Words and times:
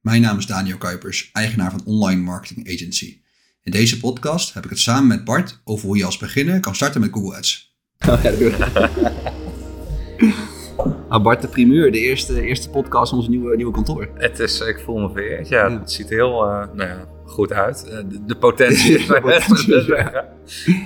Mijn 0.00 0.20
naam 0.22 0.38
is 0.38 0.46
Daniel 0.46 0.78
Kuipers, 0.78 1.30
eigenaar 1.32 1.70
van 1.70 1.82
Online 1.84 2.20
Marketing 2.20 2.68
Agency. 2.72 3.20
In 3.62 3.72
deze 3.72 4.00
podcast 4.00 4.54
heb 4.54 4.64
ik 4.64 4.70
het 4.70 4.78
samen 4.78 5.06
met 5.06 5.24
Bart 5.24 5.60
over 5.64 5.86
hoe 5.86 5.96
je 5.96 6.04
als 6.04 6.18
beginner 6.18 6.60
kan 6.60 6.74
starten 6.74 7.00
met 7.00 7.10
Google 7.12 7.36
Ads. 7.36 7.76
Oh, 8.08 8.22
ja, 8.22 8.30
dat 8.30 8.38
doe 8.38 8.48
ik. 8.50 8.58
Ah, 11.08 11.22
Bart 11.22 11.42
de 11.42 11.48
primeur, 11.48 11.92
de 11.92 11.98
eerste, 11.98 12.42
eerste 12.42 12.70
podcast 12.70 13.08
van 13.10 13.18
ons 13.18 13.28
nieuwe, 13.28 13.56
nieuwe 13.56 13.72
kantoor. 13.72 14.08
Het 14.14 14.38
is, 14.38 14.60
ik 14.60 14.80
voel 14.84 14.98
me 14.98 15.10
vereerd. 15.12 15.48
Ja, 15.48 15.66
Ja. 15.66 15.78
het 15.80 15.92
ziet 15.92 16.10
er 16.10 16.14
heel 16.16 16.44
eh, 16.44 16.66
nou 16.74 16.88
ja, 16.88 17.08
goed 17.24 17.52
uit. 17.52 17.84
Eh, 17.84 17.96
de, 18.08 18.24
de 18.24 18.36
potentie 18.36 18.94
is 18.98 19.06
te 19.06 19.20
ja. 19.66 19.80
zeggen. 19.82 20.28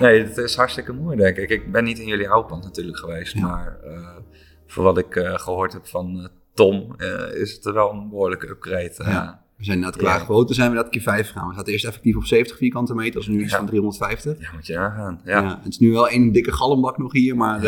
Nee, 0.01 0.25
het 0.25 0.37
is 0.37 0.55
hartstikke 0.57 0.93
mooi, 0.93 1.17
denk 1.17 1.37
ik. 1.37 1.51
Ik 1.51 1.73
ben 1.73 1.85
niet 1.85 1.99
in 1.99 2.07
jullie 2.07 2.29
oude 2.29 2.49
pand 2.49 2.65
natuurlijk 2.65 2.99
geweest, 2.99 3.33
Ja. 3.35 3.41
maar 3.41 3.77
eh, 3.85 4.09
voor 4.67 4.85
wat 4.85 4.99
ik 4.99 5.17
eh, 5.17 5.39
gehoord 5.39 5.73
heb 5.73 5.87
van 5.87 6.29
Tom, 6.55 6.95
eh, 6.97 7.35
is 7.41 7.53
het 7.53 7.65
er 7.65 7.73
wel 7.73 7.91
een 7.93 8.09
behoorlijke 8.09 8.49
upgrade. 8.49 8.95
eh. 8.99 9.07
Ja. 9.07 9.43
We 9.57 9.65
zijn 9.65 9.77
inderdaad 9.77 10.01
qua 10.03 10.15
Ja. 10.15 10.19
grootte 10.25 10.55
zijn 10.55 10.71
we 10.71 10.77
dat 10.77 10.89
keer 10.89 11.03
5 11.03 11.27
gegaan. 11.27 11.49
We 11.49 11.55
zaten 11.55 11.73
eerst 11.73 11.85
effectief 11.85 12.17
op 12.17 12.25
70 12.25 12.57
vierkante 12.57 12.95
meter, 12.95 13.17
als 13.17 13.27
nu 13.27 13.41
iets 13.43 13.51
Ja. 13.53 13.57
van 13.57 13.67
350. 13.67 14.41
Ja, 14.41 14.49
moet 14.55 14.67
je 14.67 14.75
nagaan. 14.75 15.21
Ja. 15.25 15.41
Ja. 15.41 15.59
het 15.63 15.73
is 15.73 15.79
nu 15.79 15.93
wel 15.93 16.09
één 16.09 16.33
dikke 16.33 16.53
galmbak 16.53 16.99
nog 16.99 17.13
hier, 17.13 17.37
maar 17.37 17.57
eh, 17.57 17.63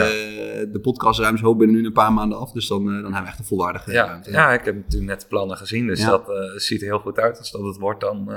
de 0.72 0.78
podcastruimte 0.82 1.38
is 1.38 1.44
hoop 1.44 1.58
binnen 1.58 1.76
nu 1.76 1.86
een 1.86 1.92
paar 1.92 2.12
maanden 2.12 2.38
af. 2.38 2.52
Dus 2.52 2.66
dan, 2.68 2.84
dan 2.84 2.94
hebben 3.02 3.22
we 3.22 3.28
echt 3.28 3.38
een 3.38 3.44
volwaardige 3.44 3.92
Ja, 3.92 4.06
ruimte. 4.06 4.30
ja, 4.30 4.52
ik 4.52 4.64
heb 4.64 4.74
natuurlijk 4.74 5.10
net 5.10 5.20
de 5.20 5.26
plannen 5.26 5.56
gezien, 5.56 5.86
dus 5.86 6.04
dat 6.04 6.30
ziet 6.56 6.80
er 6.80 6.86
heel 6.86 6.98
goed 6.98 7.18
uit. 7.18 7.38
Als 7.38 7.50
dat 7.50 7.62
het 7.64 7.78
wordt, 7.78 8.00
dan 8.00 8.30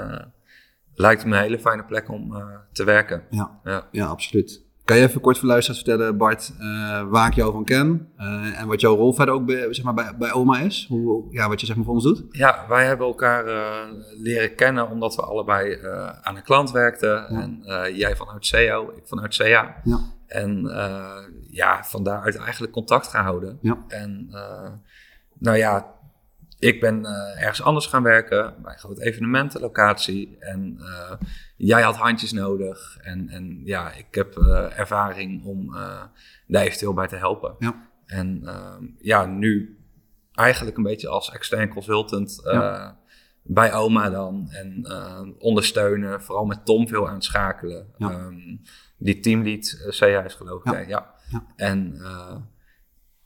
lijkt 0.96 1.22
het 1.22 1.30
me 1.32 1.36
een 1.38 1.44
hele 1.44 1.60
fijne 1.60 1.84
plek 1.86 2.10
om 2.10 2.44
te 2.72 2.84
werken. 2.84 3.24
Ja. 3.30 3.60
Ja. 3.64 3.88
Ja, 3.92 4.06
absoluut. 4.06 4.68
Kan 4.90 4.98
je 4.98 5.04
even 5.04 5.22
kort 5.22 5.38
voor 5.38 5.48
luisteraars 5.48 5.84
vertellen, 5.84 6.18
Bart, 6.18 6.54
eh, 6.60 7.04
waar 7.10 7.28
ik 7.28 7.34
jou 7.34 7.52
van 7.52 7.64
ken 7.64 8.10
eh, 8.18 8.60
en 8.60 8.68
wat 8.68 8.82
jouw 8.82 8.96
rol 8.96 9.14
verder 9.14 9.34
ook 9.34 9.46
bij, 9.46 9.74
zeg 9.74 9.86
maar, 9.86 9.94
bij, 9.94 10.16
bij 10.18 10.32
OMA 10.32 10.60
is? 10.60 10.86
Hoe, 10.90 11.26
ja, 11.30 11.48
wat 11.48 11.60
je 11.60 11.66
zeg 11.66 11.76
maar 11.76 11.86
voor 11.86 11.94
ons 11.94 12.04
doet? 12.04 12.24
Ja, 12.30 12.66
wij 12.70 12.86
hebben 12.86 13.08
elkaar 13.08 13.46
eh, 13.46 13.92
leren 14.18 14.56
kennen 14.56 14.90
omdat 14.90 15.16
we 15.16 15.22
allebei 15.22 15.86
aan 16.22 16.36
een 16.36 16.44
klant 16.44 16.72
werkten. 16.72 17.10
Ja. 17.10 17.28
En 17.30 17.64
jij 17.96 18.16
vanuit 18.16 18.46
SEO, 18.46 18.94
ik 18.96 19.08
vanuit 19.08 19.36
CA. 19.36 19.76
Ja. 19.84 20.00
En 20.28 20.62
ja, 21.50 21.84
van 21.84 22.04
daaruit 22.04 22.38
eigenlijk 22.38 22.74
contact 22.74 23.08
gehouden. 23.08 23.58
Ja. 23.62 23.78
En 23.88 24.30
nou 25.40 25.58
ja, 25.58 25.86
ik 26.60 26.80
ben 26.80 27.06
eh, 27.06 27.42
ergens 27.42 27.62
anders 27.62 27.86
gaan 27.86 28.04
werken, 28.04 28.56
bij 28.62 28.74
een 28.74 28.80
grote 28.80 29.04
evenementenlocatie. 29.04 30.38
En 30.40 30.78
eh, 30.80 31.12
jij 31.56 31.82
had 31.82 31.96
handjes 31.96 32.32
nodig. 32.32 32.98
En, 33.02 33.30
en 33.30 33.62
ja, 33.64 33.92
ik 33.92 34.16
heb 34.16 34.38
eh, 34.38 34.80
ervaring 34.80 35.44
om 35.46 35.76
daar 36.48 36.64
eventueel 36.64 36.94
bij 36.94 37.08
te 37.08 37.16
helpen. 37.16 37.56
Ja. 37.60 37.88
En 38.06 38.42
ehm, 38.46 38.84
ja, 38.98 39.26
nu 39.26 39.80
eigenlijk 40.34 40.78
een 40.78 40.84
beetje 40.84 41.08
als 41.08 41.32
extern 41.32 41.70
consultant 41.70 42.42
Ja. 42.44 42.98
bij 43.44 43.74
oma 43.74 44.10
dan. 44.10 44.50
En 44.52 44.86
ondersteunen, 45.40 46.22
vooral 46.22 46.46
met 46.46 46.66
Tom 46.66 46.88
veel 46.88 47.10
aanschakelen. 47.10 47.94
Ja. 47.98 48.12
Ehm, 48.12 48.56
die 48.98 49.20
teamlead 49.20 49.86
CA 49.90 50.24
is 50.24 50.34
geloof 50.34 50.66
ik. 50.66 50.88
Ja. 50.88 51.14
En 51.56 52.02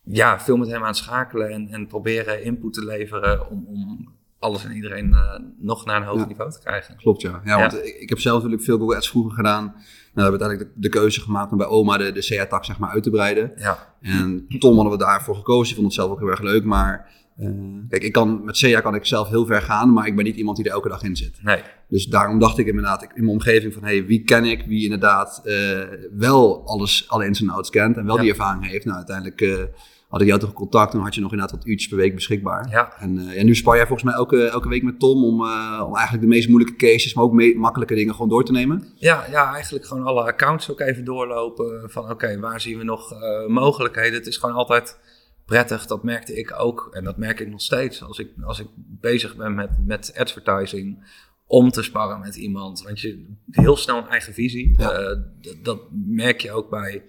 ja, 0.03 0.39
veel 0.39 0.57
met 0.57 0.67
hem 0.69 0.83
aanschakelen 0.83 1.49
en, 1.49 1.67
en 1.69 1.87
proberen 1.87 2.43
input 2.43 2.73
te 2.73 2.85
leveren 2.85 3.49
om, 3.49 3.65
om 3.67 4.11
alles 4.39 4.65
en 4.65 4.71
iedereen 4.71 5.13
eh, 5.13 5.39
nog 5.57 5.85
naar 5.85 5.95
een 6.01 6.07
hoger 6.07 6.21
Ja. 6.21 6.27
niveau 6.27 6.51
te 6.51 6.59
krijgen. 6.59 6.95
Klopt, 6.97 7.21
ja. 7.21 7.41
ja, 7.45 7.59
want 7.59 7.73
ik, 7.85 7.95
ik 7.99 8.09
heb 8.09 8.19
zelf 8.19 8.35
natuurlijk 8.35 8.63
veel 8.63 8.77
Google 8.77 8.95
Ads 8.95 9.09
vroeger 9.09 9.31
gedaan. 9.33 9.63
Nou, 9.63 9.75
we 10.13 10.21
hebben 10.21 10.39
uiteindelijk 10.39 10.75
de, 10.75 10.81
de 10.81 10.99
keuze 10.99 11.21
gemaakt 11.21 11.51
om 11.51 11.57
bij 11.57 11.67
oma 11.67 11.97
de, 11.97 12.11
de 12.11 12.25
CA-tak 12.25 12.65
zeg 12.65 12.77
maar, 12.79 12.89
uit 12.89 13.03
te 13.03 13.09
breiden. 13.09 13.51
Ja, 13.55 13.95
En 14.01 14.45
Tom 14.59 14.73
hadden 14.75 14.91
we 14.91 14.97
daarvoor 15.03 15.35
gekozen. 15.35 15.69
Ik 15.69 15.75
vond 15.75 15.85
het 15.87 15.95
zelf 15.95 16.11
ook 16.11 16.19
heel 16.19 16.29
erg 16.29 16.41
leuk. 16.41 16.63
Maar 16.63 17.11
eh, 17.37 17.47
kijk, 17.89 18.03
ik 18.03 18.11
kan, 18.11 18.43
met 18.43 18.57
CA 18.57 18.79
kan 18.81 18.95
ik 18.95 19.05
zelf 19.05 19.29
heel 19.29 19.45
ver 19.45 19.61
gaan, 19.61 19.93
maar 19.93 20.07
ik 20.07 20.15
ben 20.15 20.25
niet 20.25 20.35
iemand 20.35 20.57
die 20.57 20.65
er 20.65 20.71
elke 20.71 20.89
dag 20.89 21.03
in 21.03 21.15
zit. 21.15 21.39
nee. 21.43 21.61
Dus 21.87 22.05
daarom 22.05 22.39
dacht 22.39 22.57
ik 22.57 22.67
inderdaad 22.67 23.03
ik, 23.03 23.09
in 23.13 23.21
mijn 23.23 23.35
omgeving 23.35 23.73
van, 23.73 23.83
hey, 23.83 24.05
wie 24.05 24.23
ken 24.23 24.45
ik, 24.45 24.63
wie 24.65 24.83
inderdaad 24.83 25.41
eh, 25.43 25.79
wel 26.11 26.65
alles, 26.67 27.09
alle 27.09 27.25
ins 27.25 27.41
en 27.41 27.49
outs 27.49 27.69
kent 27.69 27.97
en 27.97 28.05
wel 28.05 28.17
die 28.17 28.29
ervaring 28.29 28.67
heeft. 28.67 28.85
Nou, 28.85 28.97
uiteindelijk 28.97 29.69
had 30.13 30.21
ik 30.21 30.27
jou 30.27 30.39
toch 30.39 30.53
contact 30.53 30.93
en 30.93 30.99
had 30.99 31.15
je 31.15 31.21
nog 31.21 31.31
inderdaad 31.31 31.57
wat 31.57 31.67
uurtjes 31.67 31.89
per 31.89 31.97
week 31.97 32.15
beschikbaar. 32.15 32.69
Ja, 32.69 32.93
En, 32.99 33.17
eh, 33.17 33.35
ja, 33.35 33.43
nu 33.43 33.55
spar 33.55 33.75
jij 33.75 33.87
volgens 33.87 34.09
mij 34.09 34.17
elke, 34.17 34.45
elke 34.45 34.69
week 34.69 34.83
met 34.83 34.99
Tom 34.99 35.23
om, 35.23 35.45
eh, 35.45 35.83
om 35.85 35.95
eigenlijk 35.95 36.21
de 36.21 36.29
meest 36.29 36.49
moeilijke 36.49 36.75
cases, 36.75 37.13
maar 37.13 37.23
ook 37.23 37.55
makkelijke 37.55 37.95
dingen 37.95 38.13
gewoon 38.13 38.29
door 38.29 38.45
te 38.45 38.51
nemen. 38.51 38.87
Ja, 38.95 39.25
ja, 39.29 39.53
eigenlijk 39.53 39.85
gewoon 39.85 40.03
alle 40.03 40.23
accounts 40.23 40.71
ook 40.71 40.79
even 40.79 41.05
doorlopen. 41.05 41.89
Van 41.91 42.09
oké, 42.09 42.39
waar 42.39 42.61
zien 42.61 42.77
we 42.77 42.83
nog 42.83 43.11
eh, 43.11 43.47
mogelijkheden? 43.47 44.13
Het 44.13 44.27
is 44.27 44.37
gewoon 44.37 44.55
altijd 44.55 44.99
prettig. 45.45 45.85
Dat 45.85 46.03
merkte 46.03 46.37
ik 46.39 46.59
ook. 46.59 46.89
En 46.91 47.03
dat 47.03 47.17
merk 47.17 47.39
ik 47.39 47.49
nog 47.49 47.61
steeds 47.61 48.03
als 48.03 48.19
ik, 48.19 48.29
als 48.43 48.59
ik 48.59 48.67
bezig 48.75 49.35
ben 49.35 49.55
met, 49.55 49.69
met 49.85 50.13
advertising. 50.17 51.03
Om 51.45 51.69
te 51.69 51.83
sparren 51.83 52.19
met 52.19 52.35
iemand. 52.35 52.81
Want 52.81 52.99
je 52.99 53.25
heel 53.51 53.77
snel 53.77 53.97
een 53.97 54.07
eigen 54.07 54.33
visie. 54.33 54.73
Ja. 54.77 55.15
Dat 55.61 55.79
merk 55.91 56.41
je 56.41 56.51
ook 56.51 56.69
bij 56.69 57.03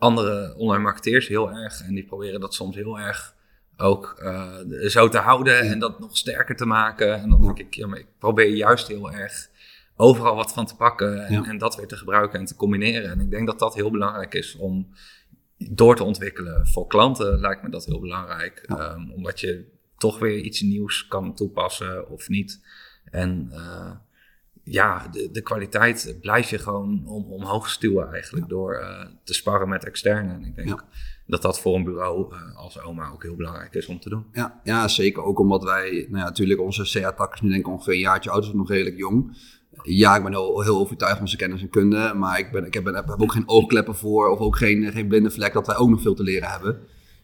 andere 0.00 0.54
online 0.56 0.82
marketeers 0.82 1.28
heel 1.28 1.50
erg. 1.50 1.80
En 1.82 1.94
die 1.94 2.04
proberen 2.04 2.40
dat 2.40 2.54
soms 2.54 2.76
heel 2.76 2.98
erg 2.98 3.34
ook 3.76 4.14
eh, 4.18 4.56
zo 4.86 5.08
te 5.08 5.18
houden. 5.18 5.60
En 5.60 5.78
dat 5.78 6.00
nog 6.00 6.16
sterker 6.16 6.56
te 6.56 6.66
maken. 6.66 7.14
En 7.20 7.28
dan 7.28 7.40
denk 7.42 7.58
ik, 7.58 7.74
ja, 7.74 7.86
maar 7.86 7.98
ik 7.98 8.06
probeer 8.18 8.48
juist 8.48 8.88
heel 8.88 9.12
erg 9.12 9.48
overal 9.96 10.34
wat 10.34 10.52
van 10.52 10.66
te 10.66 10.76
pakken 10.76 11.26
en, 11.26 11.32
Ja. 11.32 11.44
en 11.44 11.58
dat 11.58 11.76
weer 11.76 11.86
te 11.86 11.96
gebruiken 11.96 12.38
en 12.38 12.44
te 12.44 12.56
combineren. 12.56 13.10
En 13.10 13.20
ik 13.20 13.30
denk 13.30 13.46
dat 13.46 13.58
dat 13.58 13.74
heel 13.74 13.90
belangrijk 13.90 14.34
is 14.34 14.56
om 14.56 14.88
door 15.56 15.96
te 15.96 16.04
ontwikkelen. 16.04 16.66
Voor 16.66 16.86
klanten 16.86 17.40
lijkt 17.40 17.62
me 17.62 17.70
dat 17.70 17.84
heel 17.84 18.00
belangrijk, 18.00 18.64
Ja. 18.68 18.76
Ehm, 18.78 19.10
omdat 19.10 19.40
je 19.40 19.64
toch 19.96 20.18
weer 20.18 20.38
iets 20.38 20.60
nieuws 20.60 21.06
kan 21.06 21.34
toepassen 21.34 22.08
of 22.08 22.28
niet. 22.28 22.60
En 23.04 23.48
eh, 23.52 23.90
ja, 24.70 25.08
de, 25.12 25.28
de 25.32 25.42
kwaliteit 25.42 26.16
blijf 26.20 26.50
je 26.50 26.58
gewoon 26.58 27.02
om, 27.06 27.24
omhoog 27.32 27.68
stuwen 27.70 28.12
eigenlijk 28.12 28.48
door 28.48 28.74
eh, 28.74 29.06
te 29.24 29.34
sparren 29.34 29.68
met 29.68 29.84
externe. 29.84 30.32
En 30.32 30.44
ik 30.44 30.56
denk 30.56 30.68
Ja. 30.68 30.84
dat 31.26 31.42
dat 31.42 31.60
voor 31.60 31.74
een 31.74 31.84
bureau 31.84 32.34
eh, 32.34 32.56
als 32.56 32.82
oma 32.82 33.10
ook 33.12 33.22
heel 33.22 33.36
belangrijk 33.36 33.74
is 33.74 33.86
om 33.86 34.00
te 34.00 34.08
doen. 34.08 34.24
Ja, 34.32 34.60
ja 34.64 34.88
zeker. 34.88 35.22
Ook 35.22 35.38
omdat 35.38 35.62
wij, 35.64 35.90
nou 35.90 36.18
ja, 36.18 36.24
natuurlijk 36.24 36.60
onze 36.60 36.98
CA-tak 37.00 37.34
is 37.34 37.40
nu 37.40 37.48
denk 37.48 37.60
ik 37.60 37.68
ongeveer 37.68 37.92
een 37.92 37.98
jaartje 37.98 38.30
oud, 38.30 38.42
dus 38.42 38.52
nog 38.52 38.68
redelijk 38.68 38.96
jong. 38.96 39.36
Ja, 39.82 40.16
ik 40.16 40.22
ben 40.22 40.32
heel, 40.32 40.60
heel 40.62 40.78
overtuigd 40.78 41.18
van 41.18 41.28
zijn 41.28 41.40
kennis 41.40 41.62
en 41.62 41.68
kunde, 41.70 42.12
maar 42.14 42.38
ik, 42.38 42.50
ben, 42.52 42.64
ik 42.66 42.74
heb, 42.74 42.84
heb 42.84 43.14
ook 43.18 43.32
geen 43.32 43.48
oogkleppen 43.48 43.94
voor 43.96 44.28
of 44.28 44.38
ook 44.38 44.56
geen, 44.56 44.92
geen 44.92 45.08
blinde 45.08 45.30
vlek 45.30 45.52
dat 45.52 45.66
wij 45.66 45.76
ook 45.76 45.88
nog 45.88 46.02
veel 46.02 46.14
te 46.14 46.22
leren 46.22 46.48
hebben. 46.50 46.80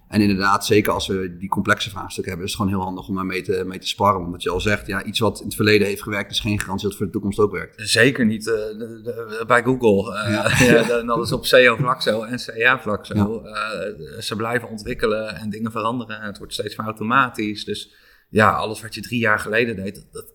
En 0.09 0.21
inderdaad, 0.21 0.67
zeker 0.67 0.93
als 0.93 1.07
we 1.07 1.37
die 1.39 1.49
complexe 1.49 1.91
vraagstukken 1.91 2.33
hebben, 2.33 2.45
is 2.47 2.53
het 2.53 2.61
gewoon 2.63 2.77
heel 2.77 2.87
handig 2.87 3.09
om 3.09 3.15
daar 3.15 3.27
mee 3.27 3.43
te, 3.43 3.65
mee 3.67 3.79
te 3.79 3.87
sparren. 3.87 4.25
Omdat 4.25 4.43
je 4.43 4.51
al 4.51 4.61
zegt, 4.61 4.87
ja, 4.87 5.05
iets 5.05 5.19
wat 5.19 5.39
in 5.41 5.47
het 5.47 5.55
verleden 5.55 5.87
heeft 5.87 6.03
gewerkt, 6.03 6.31
is 6.31 6.41
geen 6.41 6.61
garantie 6.61 6.83
dat 6.89 6.91
het 6.91 6.97
voor 6.97 7.07
de 7.07 7.13
toekomst 7.13 7.39
ook 7.39 7.53
werkt. 7.53 7.89
Zeker 7.89 8.27
niet 8.27 8.47
eh, 8.49 8.55
de- 8.55 9.01
de- 9.05 9.45
bij 9.47 9.63
Google. 9.63 10.15
Eh, 10.15 10.31
Ja. 10.31 10.65
ja. 10.89 11.03
dat 11.03 11.25
is 11.25 11.33
op 11.33 11.47
SEO-vlak 11.47 12.03
zo 12.03 12.23
en 12.23 12.39
CA-vlak 12.45 13.07
zo. 13.07 13.43
Eh, 13.43 14.21
ze 14.21 14.37
blijven 14.37 14.69
ontwikkelen 14.69 15.35
en 15.37 15.51
dingen 15.51 15.71
veranderen. 15.71 16.21
En 16.21 16.27
het 16.27 16.39
wordt 16.39 16.53
steeds 16.53 16.77
meer 16.77 16.87
automatisch. 16.87 17.65
Dus 17.65 17.95
ja, 18.29 18.51
alles 18.53 18.83
wat 18.83 18.95
je 18.95 19.01
drie 19.01 19.21
jaar 19.21 19.39
geleden 19.39 19.77
deed, 19.77 19.95
dat, 19.95 20.13
dat 20.13 20.35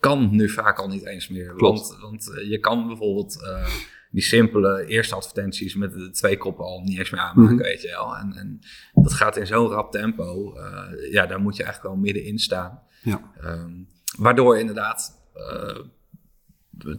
kan 0.00 0.28
nu 0.30 0.48
vaak 0.48 0.78
al 0.78 0.88
niet 0.88 1.06
eens 1.06 1.28
meer. 1.28 1.54
Klopt. 1.54 1.88
Want, 1.88 2.00
want 2.00 2.34
eh, 2.38 2.50
je 2.50 2.58
kan 2.58 2.86
bijvoorbeeld 2.86 3.42
eh, 3.44 3.66
die 4.10 4.22
simpele 4.22 4.86
eerste 4.86 5.14
advertenties 5.14 5.74
met 5.74 5.92
de 5.92 6.10
twee 6.10 6.36
koppen 6.36 6.64
al 6.64 6.80
niet 6.80 6.98
eens 6.98 7.10
meer 7.10 7.20
aanmaken, 7.20 7.54
Mhm. 7.54 7.62
weet 7.64 7.82
je 7.82 7.88
wel. 7.88 8.16
En, 8.16 8.32
en 8.32 8.60
dat 8.94 9.12
gaat 9.12 9.36
in 9.36 9.46
zo'n 9.46 9.68
rap 9.68 9.92
tempo. 9.92 10.54
Eh, 10.56 11.12
ja, 11.12 11.26
daar 11.26 11.40
moet 11.40 11.56
je 11.56 11.62
eigenlijk 11.62 11.94
wel 11.94 12.02
middenin 12.04 12.38
staan. 12.38 12.82
Ja. 13.02 13.20
Ehm, 13.40 13.72
waardoor 14.18 14.58
inderdaad 14.58 15.16
eh, 15.34 15.78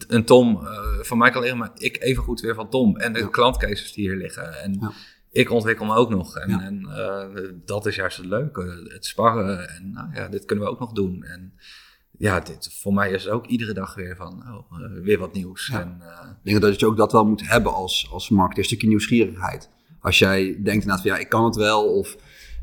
een 0.07 0.25
Tom 0.25 0.65
eh, 0.65 0.99
van 1.01 1.17
mij 1.17 1.29
kan 1.31 1.41
leren, 1.41 1.57
maar 1.57 1.71
ik 1.75 2.01
even 2.01 2.23
goed 2.23 2.39
weer 2.41 2.55
van 2.55 2.69
Tom. 2.69 2.97
En 2.97 3.13
de 3.13 3.19
Ja. 3.19 3.27
klantcases 3.27 3.93
die 3.93 4.07
hier 4.09 4.17
liggen. 4.17 4.61
En 4.61 4.77
Ja. 4.79 4.91
ik 5.31 5.49
ontwikkel 5.51 5.85
me 5.85 5.95
ook 5.95 6.09
nog. 6.09 6.37
En, 6.37 6.49
Ja. 6.49 6.61
en 6.61 7.61
dat 7.65 7.85
is 7.85 7.95
juist 7.95 8.17
het 8.17 8.25
leuke. 8.25 8.87
Het 8.87 9.05
sparren. 9.05 9.69
En 9.69 9.91
nou 9.91 10.13
ja, 10.13 10.27
dit 10.27 10.45
kunnen 10.45 10.65
we 10.65 10.71
ook 10.71 10.79
nog 10.79 10.91
doen. 10.91 11.23
En 11.23 11.53
ja, 12.19 12.39
dit, 12.39 12.69
voor 12.81 12.93
mij 12.93 13.11
is 13.11 13.23
het 13.23 13.31
ook 13.33 13.45
iedere 13.45 13.73
dag 13.73 13.95
weer 13.95 14.15
van, 14.15 14.43
oh, 14.47 14.81
eh, 14.83 15.03
weer 15.03 15.17
wat 15.19 15.33
nieuws. 15.33 15.67
Ja. 15.71 15.79
En, 15.81 15.97
eh, 16.01 16.29
Ik 16.29 16.35
denk 16.43 16.61
dat 16.61 16.79
je 16.79 16.85
ook 16.85 16.97
dat 16.97 17.11
wel 17.11 17.25
moet 17.25 17.47
hebben 17.49 17.73
als, 17.73 18.09
als 18.11 18.29
marketeer, 18.29 18.63
een 18.63 18.69
stukje 18.69 18.87
nieuwsgierigheid. 18.87 19.69
Als 20.01 20.19
jij 20.19 20.43
denkt 20.43 20.65
inderdaad 20.67 21.01
van 21.01 21.11
ja, 21.11 21.17
ik 21.17 21.29
kan 21.29 21.45
het 21.45 21.55
wel. 21.55 21.83
Of 21.83 22.15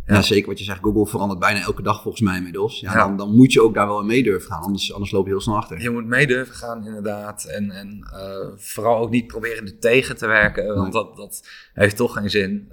ja. 0.07 0.15
Ja. 0.15 0.23
zeker 0.23 0.49
wat 0.49 0.59
je 0.59 0.65
zegt, 0.65 0.79
Google 0.83 1.07
verandert 1.07 1.41
bijna 1.41 1.61
elke 1.61 1.83
dag 1.83 2.03
volgens 2.03 2.23
mij 2.23 2.37
inmiddels. 2.37 2.81
Ja. 2.81 2.95
Dan, 2.95 3.17
dan 3.17 3.35
moet 3.35 3.53
je 3.53 3.63
ook 3.63 3.75
daar 3.75 3.87
wel 3.87 4.01
in 4.01 4.07
mee 4.07 4.23
durven 4.23 4.51
gaan, 4.51 4.63
anders, 4.63 4.93
anders 4.93 5.11
loop 5.11 5.25
je 5.25 5.31
heel 5.31 5.41
snel 5.41 5.57
achter. 5.57 5.81
Je 5.81 5.91
moet 5.91 6.07
mee 6.07 6.27
durven 6.27 6.55
gaan, 6.55 6.87
inderdaad. 6.87 7.45
En, 7.45 7.71
en 7.71 8.09
eh, 8.13 8.49
vooral 8.57 8.99
ook 8.99 9.11
niet 9.11 9.27
proberen 9.27 9.67
er 9.67 9.79
tegen 9.79 10.17
te 10.17 10.27
werken, 10.27 10.67
want 10.67 10.93
Nee. 10.93 11.03
dat, 11.03 11.17
dat 11.17 11.49
heeft 11.75 11.97
toch 11.97 12.13
geen 12.13 12.31
zin. 12.31 12.69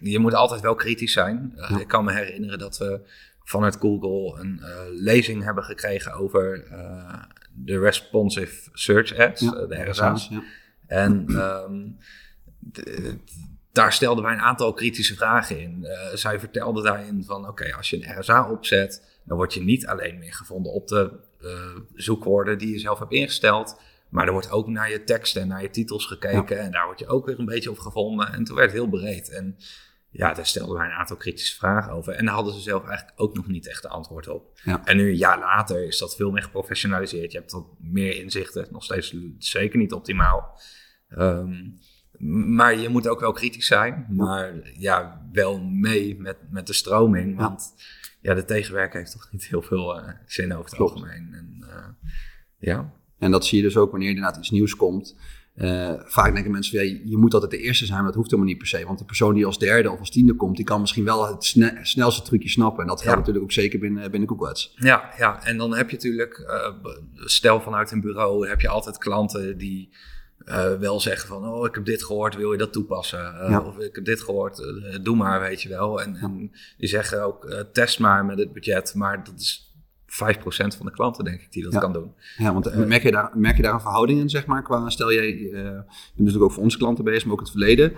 Je 0.00 0.18
moet 0.18 0.34
altijd 0.34 0.60
wel 0.60 0.74
kritisch 0.74 1.12
zijn. 1.12 1.54
Ik 1.78 1.88
kan 1.88 2.04
me 2.04 2.12
herinneren 2.12 2.58
dat 2.58 2.78
we 2.78 3.00
vanuit 3.48 3.76
Google 3.80 4.40
een 4.40 4.60
eh, 4.62 4.80
lezing 4.90 5.44
hebben 5.44 5.64
gekregen 5.64 6.12
over 6.12 6.66
eh, 6.70 7.22
de 7.52 7.78
responsive 7.78 8.68
search 8.72 9.18
ads, 9.18 9.40
Ja, 9.40 9.52
eh, 9.52 9.68
de 9.68 9.90
RSA's. 9.90 10.28
Ja. 10.30 10.42
En 10.86 11.24
ehm, 11.28 11.88
daar 13.72 13.92
stelden 13.92 14.24
wij 14.24 14.32
een 14.32 14.40
aantal 14.40 14.72
kritische 14.72 15.14
vragen 15.14 15.60
in. 15.60 15.86
Zij 16.14 16.38
vertelde 16.38 16.82
daarin 16.82 17.24
van, 17.24 17.48
oké, 17.48 17.74
als 17.76 17.90
je 17.90 17.96
een 17.96 18.20
RSA 18.20 18.50
opzet, 18.50 19.20
dan 19.24 19.36
word 19.36 19.54
je 19.54 19.60
niet 19.60 19.86
alleen 19.86 20.18
meer 20.18 20.34
gevonden 20.34 20.72
op 20.72 20.88
de 20.88 21.10
zoekwoorden 21.94 22.58
die 22.58 22.72
je 22.72 22.78
zelf 22.78 22.98
hebt 22.98 23.12
ingesteld. 23.12 23.80
Maar 24.08 24.26
er 24.26 24.32
wordt 24.32 24.50
ook 24.50 24.66
naar 24.66 24.90
je 24.90 25.04
teksten 25.04 25.42
en 25.42 25.48
naar 25.48 25.62
je 25.62 25.70
titels 25.70 26.06
gekeken. 26.06 26.58
En 26.58 26.70
daar 26.70 26.86
word 26.86 26.98
je 26.98 27.06
ook 27.06 27.26
weer 27.26 27.38
een 27.38 27.44
beetje 27.44 27.70
op 27.70 27.78
gevonden. 27.78 28.32
En 28.32 28.44
toen 28.44 28.56
werd 28.56 28.72
het 28.72 28.80
heel 28.80 28.90
breed. 28.90 29.28
En 29.28 29.56
ja, 30.18 30.34
daar 30.34 30.46
stelden 30.46 30.76
wij 30.76 30.86
een 30.86 30.92
aantal 30.92 31.16
kritische 31.16 31.56
vragen 31.56 31.92
over. 31.92 32.12
En 32.12 32.24
daar 32.24 32.34
hadden 32.34 32.54
ze 32.54 32.60
zelf 32.60 32.84
eigenlijk 32.86 33.20
ook 33.20 33.34
nog 33.34 33.46
niet 33.46 33.68
echt 33.68 33.82
de 33.82 33.88
antwoord 33.88 34.28
op. 34.28 34.60
Ja. 34.64 34.84
En 34.84 34.96
nu 34.96 35.08
een 35.08 35.16
jaar 35.16 35.38
later 35.38 35.86
is 35.86 35.98
dat 35.98 36.16
veel 36.16 36.30
meer 36.30 36.42
geprofessionaliseerd. 36.42 37.32
Je 37.32 37.38
hebt 37.38 37.52
wat 37.52 37.66
meer 37.78 38.16
inzichten. 38.16 38.68
Nog 38.70 38.84
steeds 38.84 39.16
zeker 39.38 39.78
niet 39.78 39.92
optimaal. 39.92 40.60
Ehm, 41.08 41.70
maar 42.56 42.78
je 42.78 42.88
moet 42.88 43.08
ook 43.08 43.20
wel 43.20 43.32
kritisch 43.32 43.66
zijn. 43.66 44.06
Maar 44.10 44.54
ja, 44.74 45.28
wel 45.32 45.60
mee 45.60 46.20
met, 46.20 46.36
met 46.50 46.66
de 46.66 46.72
stroming. 46.72 47.36
Want 47.36 47.74
ja, 48.20 48.34
de 48.34 48.44
tegenwerker 48.44 48.98
heeft 48.98 49.12
toch 49.12 49.28
niet 49.32 49.46
heel 49.46 49.62
veel 49.62 49.98
uh, 49.98 50.08
zin 50.26 50.52
over 50.52 50.64
het 50.64 50.74
Klopt. 50.74 50.92
algemeen. 50.92 51.34
En, 51.34 51.56
uh, 51.60 52.10
ja. 52.58 52.92
En 53.18 53.30
dat 53.30 53.46
zie 53.46 53.58
je 53.58 53.64
dus 53.64 53.76
ook 53.76 53.90
wanneer 53.90 54.08
er 54.08 54.14
inderdaad 54.14 54.40
iets 54.40 54.50
nieuws 54.50 54.76
komt. 54.76 55.16
Uh, 55.60 55.92
vaak 56.04 56.34
denken 56.34 56.52
mensen 56.52 56.86
ja, 56.86 56.98
je 57.04 57.16
moet 57.16 57.34
altijd 57.34 57.50
de 57.50 57.58
eerste 57.58 57.86
zijn, 57.86 57.98
maar 57.98 58.06
dat 58.06 58.14
hoeft 58.14 58.30
helemaal 58.30 58.50
niet 58.50 58.58
per 58.58 58.68
se. 58.68 58.84
Want 58.86 58.98
de 58.98 59.04
persoon 59.04 59.34
die 59.34 59.46
als 59.46 59.58
derde 59.58 59.90
of 59.90 59.98
als 59.98 60.10
tiende 60.10 60.34
komt, 60.34 60.56
die 60.56 60.64
kan 60.64 60.80
misschien 60.80 61.04
wel 61.04 61.28
het 61.28 61.44
sne 61.44 61.78
snelste 61.82 62.22
trucje 62.22 62.48
snappen. 62.48 62.82
En 62.82 62.88
dat 62.88 62.96
geldt 62.96 63.12
Ja. 63.12 63.18
natuurlijk 63.18 63.44
ook 63.44 63.52
zeker 63.52 63.78
binnen, 63.78 64.10
binnen 64.10 64.28
Google 64.28 64.48
Ads. 64.48 64.74
Ja, 64.76 65.12
ja, 65.16 65.44
en 65.44 65.56
dan 65.56 65.74
heb 65.74 65.90
je 65.90 65.96
natuurlijk, 65.96 66.38
eh, 66.38 66.74
stel 67.14 67.60
vanuit 67.60 67.90
een 67.90 68.00
bureau, 68.00 68.48
heb 68.48 68.60
je 68.60 68.68
altijd 68.68 68.98
klanten 68.98 69.58
die 69.58 69.90
eh, 70.44 70.74
wel 70.74 71.00
zeggen 71.00 71.28
van, 71.28 71.48
oh, 71.48 71.66
ik 71.66 71.74
heb 71.74 71.84
dit 71.84 72.04
gehoord, 72.04 72.36
wil 72.36 72.52
je 72.52 72.58
dat 72.58 72.72
toepassen? 72.72 73.18
Ja. 73.48 73.60
Of 73.60 73.78
ik 73.78 73.94
heb 73.94 74.04
dit 74.04 74.20
gehoord, 74.20 74.60
eh, 74.60 74.98
doe 75.02 75.16
maar, 75.16 75.40
weet 75.40 75.62
je 75.62 75.68
wel. 75.68 76.02
En, 76.02 76.16
en 76.16 76.50
die 76.78 76.88
zeggen 76.88 77.24
ook, 77.24 77.66
test 77.72 77.98
maar 77.98 78.24
met 78.24 78.38
het 78.38 78.52
budget, 78.52 78.94
maar 78.94 79.24
dat 79.24 79.40
is 79.40 79.67
5% 80.08 80.76
van 80.76 80.86
de 80.86 80.92
klanten, 80.92 81.24
denk 81.24 81.40
ik, 81.40 81.52
die 81.52 81.62
dat 81.62 81.72
Ja. 81.72 81.78
kan 81.78 81.92
doen. 81.92 82.12
Ja, 82.36 82.52
want 82.52 82.66
eh, 82.66 82.84
merk, 82.84 83.02
je 83.02 83.10
daar, 83.10 83.30
merk 83.34 83.56
je 83.56 83.62
daar 83.62 83.74
een 83.74 83.80
verhouding 83.80 84.20
in, 84.20 84.28
zeg 84.30 84.46
maar? 84.46 84.62
Qua, 84.62 84.90
stel 84.90 85.12
jij, 85.12 85.26
eh, 85.26 85.30
je 85.32 85.52
bent 85.52 85.86
natuurlijk 86.16 86.44
ook 86.44 86.52
voor 86.52 86.62
onze 86.62 86.78
klanten 86.78 87.04
bezig, 87.04 87.24
maar 87.24 87.32
ook 87.32 87.40
het 87.40 87.50
verleden. 87.50 87.92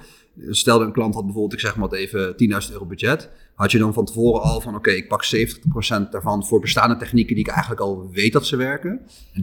Stel 0.48 0.78
dat 0.78 0.86
een 0.86 0.92
klant 0.92 1.14
had 1.14 1.24
bijvoorbeeld, 1.24 1.52
ik 1.52 1.60
zeg 1.60 1.76
maar 1.76 1.92
even, 1.92 2.34
10.000 2.68 2.72
euro 2.72 2.84
budget. 2.86 3.30
Had 3.54 3.70
je 3.70 3.78
dan 3.78 3.92
van 3.92 4.04
tevoren 4.04 4.42
al 4.42 4.60
van, 4.60 4.74
oké, 4.74 4.90
ik 4.90 5.08
pak 5.08 5.24
70% 5.24 6.10
daarvan 6.10 6.46
voor 6.46 6.60
bestaande 6.60 6.96
technieken 6.96 7.34
die 7.34 7.44
ik 7.44 7.50
eigenlijk 7.50 7.80
al 7.80 8.10
weet 8.10 8.32
dat 8.32 8.46
ze 8.46 8.56
werken. 8.56 9.00
En 9.32 9.42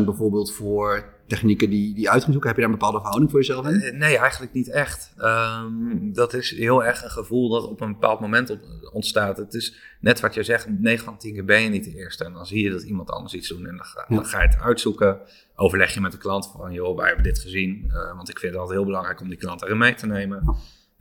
30% 0.00 0.04
bijvoorbeeld 0.04 0.52
voor 0.54 1.12
technieken 1.26 1.70
die, 1.70 1.94
die 1.94 2.10
uit 2.10 2.22
gaan 2.22 2.32
zoeken. 2.32 2.50
Heb 2.50 2.58
je 2.58 2.64
daar 2.64 2.72
een 2.72 2.78
bepaalde 2.78 2.98
verhouding 3.00 3.30
voor 3.30 3.40
jezelf 3.40 3.66
in? 3.66 3.80
Eh, 3.80 3.98
Nee, 3.98 4.18
eigenlijk 4.18 4.52
niet 4.52 4.70
echt. 4.70 5.12
Ehm, 5.18 6.12
dat 6.12 6.34
is 6.34 6.50
heel 6.56 6.84
erg 6.84 7.02
een 7.04 7.10
gevoel 7.10 7.48
dat 7.48 7.68
op 7.68 7.80
een 7.80 7.92
bepaald 7.92 8.20
moment 8.20 8.58
ontstaat. 8.92 9.36
Het 9.36 9.54
is 9.54 9.74
net 10.00 10.20
wat 10.20 10.34
je 10.34 10.42
zegt, 10.42 10.66
9 10.80 11.04
van 11.04 11.18
10 11.18 11.32
keer 11.34 11.44
ben 11.44 11.60
je 11.62 11.68
niet 11.68 11.84
de 11.84 11.94
eerste. 11.96 12.24
En 12.24 12.32
dan 12.32 12.46
zie 12.46 12.62
je 12.64 12.70
dat 12.70 12.82
iemand 12.82 13.10
anders 13.10 13.34
iets 13.34 13.48
doet 13.48 13.58
en 13.58 13.76
dan 13.76 13.84
ga, 13.84 14.04
Ja. 14.08 14.14
dan 14.16 14.26
ga 14.26 14.42
je 14.42 14.48
het 14.48 14.60
uitzoeken. 14.60 15.18
Overleg 15.56 15.94
je 15.94 16.00
met 16.00 16.12
de 16.12 16.18
klant 16.18 16.50
van, 16.56 16.72
joh, 16.72 16.96
wij 16.96 17.06
hebben 17.06 17.24
dit 17.24 17.38
gezien. 17.38 17.84
eh, 17.88 18.16
want 18.16 18.28
ik 18.28 18.38
vind 18.38 18.52
het 18.52 18.60
altijd 18.60 18.78
heel 18.78 18.86
belangrijk 18.86 19.20
om 19.20 19.28
die 19.28 19.38
klant 19.38 19.62
erin 19.62 19.78
mee 19.78 19.94
te 19.94 20.06
nemen. 20.06 20.33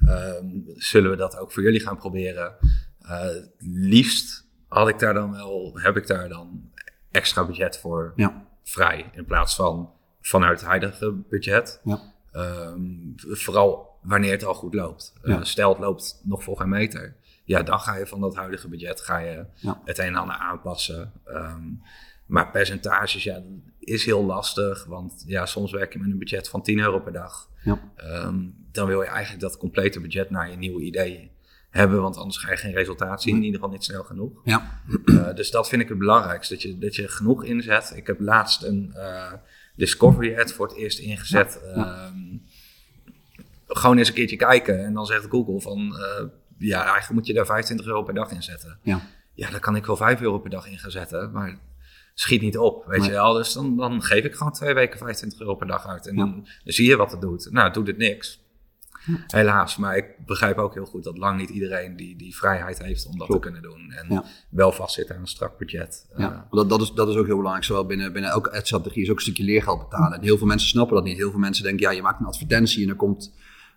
Ehm, 0.06 0.46
zullen 0.76 1.12
we 1.12 1.18
dat 1.18 1.38
ook 1.38 1.52
voor 1.52 1.64
jullie 1.64 1.80
gaan 1.80 1.98
proberen? 1.98 2.56
Eh, 3.00 3.28
liefst 3.74 4.46
had 4.68 4.88
ik 4.88 5.00
daar 5.00 5.14
dan 5.14 5.32
wel, 5.32 5.72
heb 5.74 5.98
ik 5.98 6.08
daar 6.08 6.30
dan 6.30 6.72
extra 7.12 7.46
budget 7.46 7.78
voor 7.78 8.14
Ja. 8.16 8.46
vrij. 8.64 9.10
In 9.14 9.26
plaats 9.26 9.56
van 9.56 9.92
vanuit 10.22 10.60
het 10.60 10.70
huidige 10.70 11.12
budget. 11.12 11.80
Ja. 11.84 12.00
Ehm, 12.32 12.82
vooral 13.16 14.00
wanneer 14.02 14.32
het 14.32 14.44
al 14.46 14.54
goed 14.54 14.74
loopt. 14.74 15.14
Eh, 15.22 15.34
Ja. 15.34 15.44
stel 15.44 15.70
het 15.70 15.80
loopt 15.80 16.22
nog 16.24 16.44
voor 16.44 16.58
geen 16.58 16.70
meter. 16.70 17.16
Ja, 17.46 17.64
dan 17.64 17.80
ga 17.80 17.96
je 17.96 18.08
van 18.08 18.22
dat 18.22 18.36
huidige 18.36 18.68
budget 18.70 19.02
ga 19.02 19.18
je 19.18 19.46
het 19.86 19.98
een 19.98 20.06
en 20.06 20.16
ander 20.16 20.36
aanpassen. 20.36 21.12
Ehm, 21.26 21.64
maar 22.26 22.52
percentages, 22.52 23.24
ja, 23.24 23.42
is 23.80 24.06
heel 24.06 24.24
lastig. 24.26 24.86
Want 24.86 25.24
ja, 25.28 25.46
soms 25.46 25.72
werk 25.72 25.94
je 25.94 26.00
met 26.00 26.12
een 26.12 26.18
budget 26.18 26.50
van 26.50 26.62
10 26.62 26.80
euro 26.80 27.00
per 27.00 27.14
dag. 27.14 27.50
Ja. 27.64 27.80
Ehm, 27.96 28.40
dan 28.72 28.88
wil 28.88 29.02
je 29.02 29.08
eigenlijk 29.08 29.42
dat 29.42 29.58
complete 29.58 30.00
budget 30.00 30.30
naar 30.30 30.50
je 30.50 30.58
nieuwe 30.58 30.82
idee 30.82 31.32
hebben. 31.70 32.02
Want 32.02 32.18
anders 32.18 32.38
ga 32.38 32.52
je 32.52 32.58
geen 32.58 32.74
resultaat 32.74 33.22
zien. 33.22 33.36
In 33.36 33.44
ieder 33.44 33.60
geval 33.60 33.74
niet 33.74 33.84
snel 33.84 34.04
genoeg. 34.04 34.42
Ja, 34.44 34.82
Uh, 35.06 35.34
dus 35.34 35.52
dat 35.52 35.70
vind 35.70 35.82
ik 35.82 35.90
het 35.90 35.98
belangrijkste, 35.98 36.54
dat 36.54 36.64
je, 36.64 36.78
dat 36.78 36.96
je 36.96 37.08
genoeg 37.08 37.44
inzet. 37.44 37.94
Ik 37.96 38.08
heb 38.08 38.20
laatst 38.20 38.64
een 38.64 38.92
uh, 38.96 39.32
Discovery 39.76 40.40
ad 40.40 40.54
voor 40.54 40.68
het 40.68 40.76
eerst 40.76 41.00
ingezet. 41.00 41.62
Ja. 41.76 42.08
Um, 42.08 42.42
gewoon 43.68 43.98
eens 43.98 44.08
een 44.08 44.14
keertje 44.14 44.36
kijken 44.36 44.86
en 44.86 44.94
dan 44.94 45.06
zegt 45.06 45.26
Google 45.30 45.62
van, 45.62 45.80
uh, 45.80 46.28
ja, 46.58 46.82
eigenlijk 46.82 47.12
moet 47.12 47.28
je 47.28 47.34
daar 47.34 47.46
25 47.46 47.86
euro 47.86 48.04
per 48.04 48.14
dag 48.14 48.32
in 48.32 48.44
zetten. 48.44 48.80
ja. 48.82 49.02
Ja, 49.36 49.50
daar 49.50 49.60
kan 49.60 49.76
ik 49.76 49.86
wel 49.86 49.96
5 49.96 50.22
euro 50.22 50.40
per 50.40 50.50
dag 50.50 50.68
in 50.68 50.78
gaan 50.78 50.92
zetten, 50.92 51.32
maar 51.32 51.58
schiet 52.14 52.42
niet 52.42 52.58
op, 52.58 52.86
weet 52.86 53.00
Nee. 53.00 53.08
je 53.10 53.14
wel. 53.16 53.34
Dus 53.34 53.54
dan, 53.54 53.78
dan 53.78 54.02
geef 54.02 54.24
ik 54.24 54.34
gewoon 54.36 54.54
twee 54.54 54.74
weken 54.74 54.98
25 54.98 55.40
euro 55.40 55.56
per 55.56 55.68
dag 55.68 55.88
uit 55.88 56.08
en 56.08 56.16
Ja. 56.16 56.20
dan, 56.24 56.34
dan 56.64 56.74
zie 56.74 56.88
je 56.90 56.96
wat 56.96 57.12
het 57.12 57.22
doet. 57.22 57.48
Nou, 57.52 57.66
het 57.66 57.74
doet 57.74 57.88
het 57.88 57.98
niks. 57.98 58.42
Helaas, 59.28 59.78
maar 59.78 59.98
ik 59.98 60.06
begrijp 60.26 60.58
ook 60.58 60.74
heel 60.74 60.86
goed 60.86 61.04
dat 61.04 61.18
lang 61.18 61.40
niet 61.40 61.50
iedereen 61.50 61.96
die, 61.96 62.16
die 62.16 62.36
vrijheid 62.36 62.84
heeft 62.84 63.06
om 63.06 63.18
dat 63.18 63.28
Klopt. 63.28 63.44
te 63.44 63.52
kunnen 63.52 63.70
doen. 63.70 63.92
En 63.92 64.06
Ja. 64.10 64.24
wel 64.50 64.72
vastzit 64.72 65.12
aan 65.12 65.20
een 65.20 65.28
strak 65.28 65.58
budget. 65.58 66.06
Ja, 66.18 66.32
Eh, 66.34 66.42
dat, 66.52 66.70
dat, 66.70 66.82
is, 66.82 66.92
dat 66.92 67.08
is 67.10 67.16
ook 67.16 67.26
heel 67.26 67.36
belangrijk. 67.36 67.66
Zowel 67.66 67.86
binnen, 67.86 68.14
binnen 68.14 68.32
elke 68.32 68.52
ad-strategie 68.52 69.02
is 69.04 69.10
ook 69.10 69.16
een 69.16 69.22
stukje 69.22 69.44
leergeld 69.44 69.80
betalen. 69.90 70.18
En 70.18 70.24
heel 70.24 70.38
veel 70.38 70.48
mensen 70.48 70.68
snappen 70.70 70.96
dat 70.96 71.04
niet. 71.06 71.18
Heel 71.18 71.30
veel 71.32 71.40
mensen 71.40 71.64
denken, 71.64 71.82
ja, 71.82 71.92
je 71.92 72.02
maakt 72.02 72.20
een 72.20 72.26
advertentie 72.26 72.84
en 72.84 72.90
er 72.90 72.96
komt, 72.96 73.34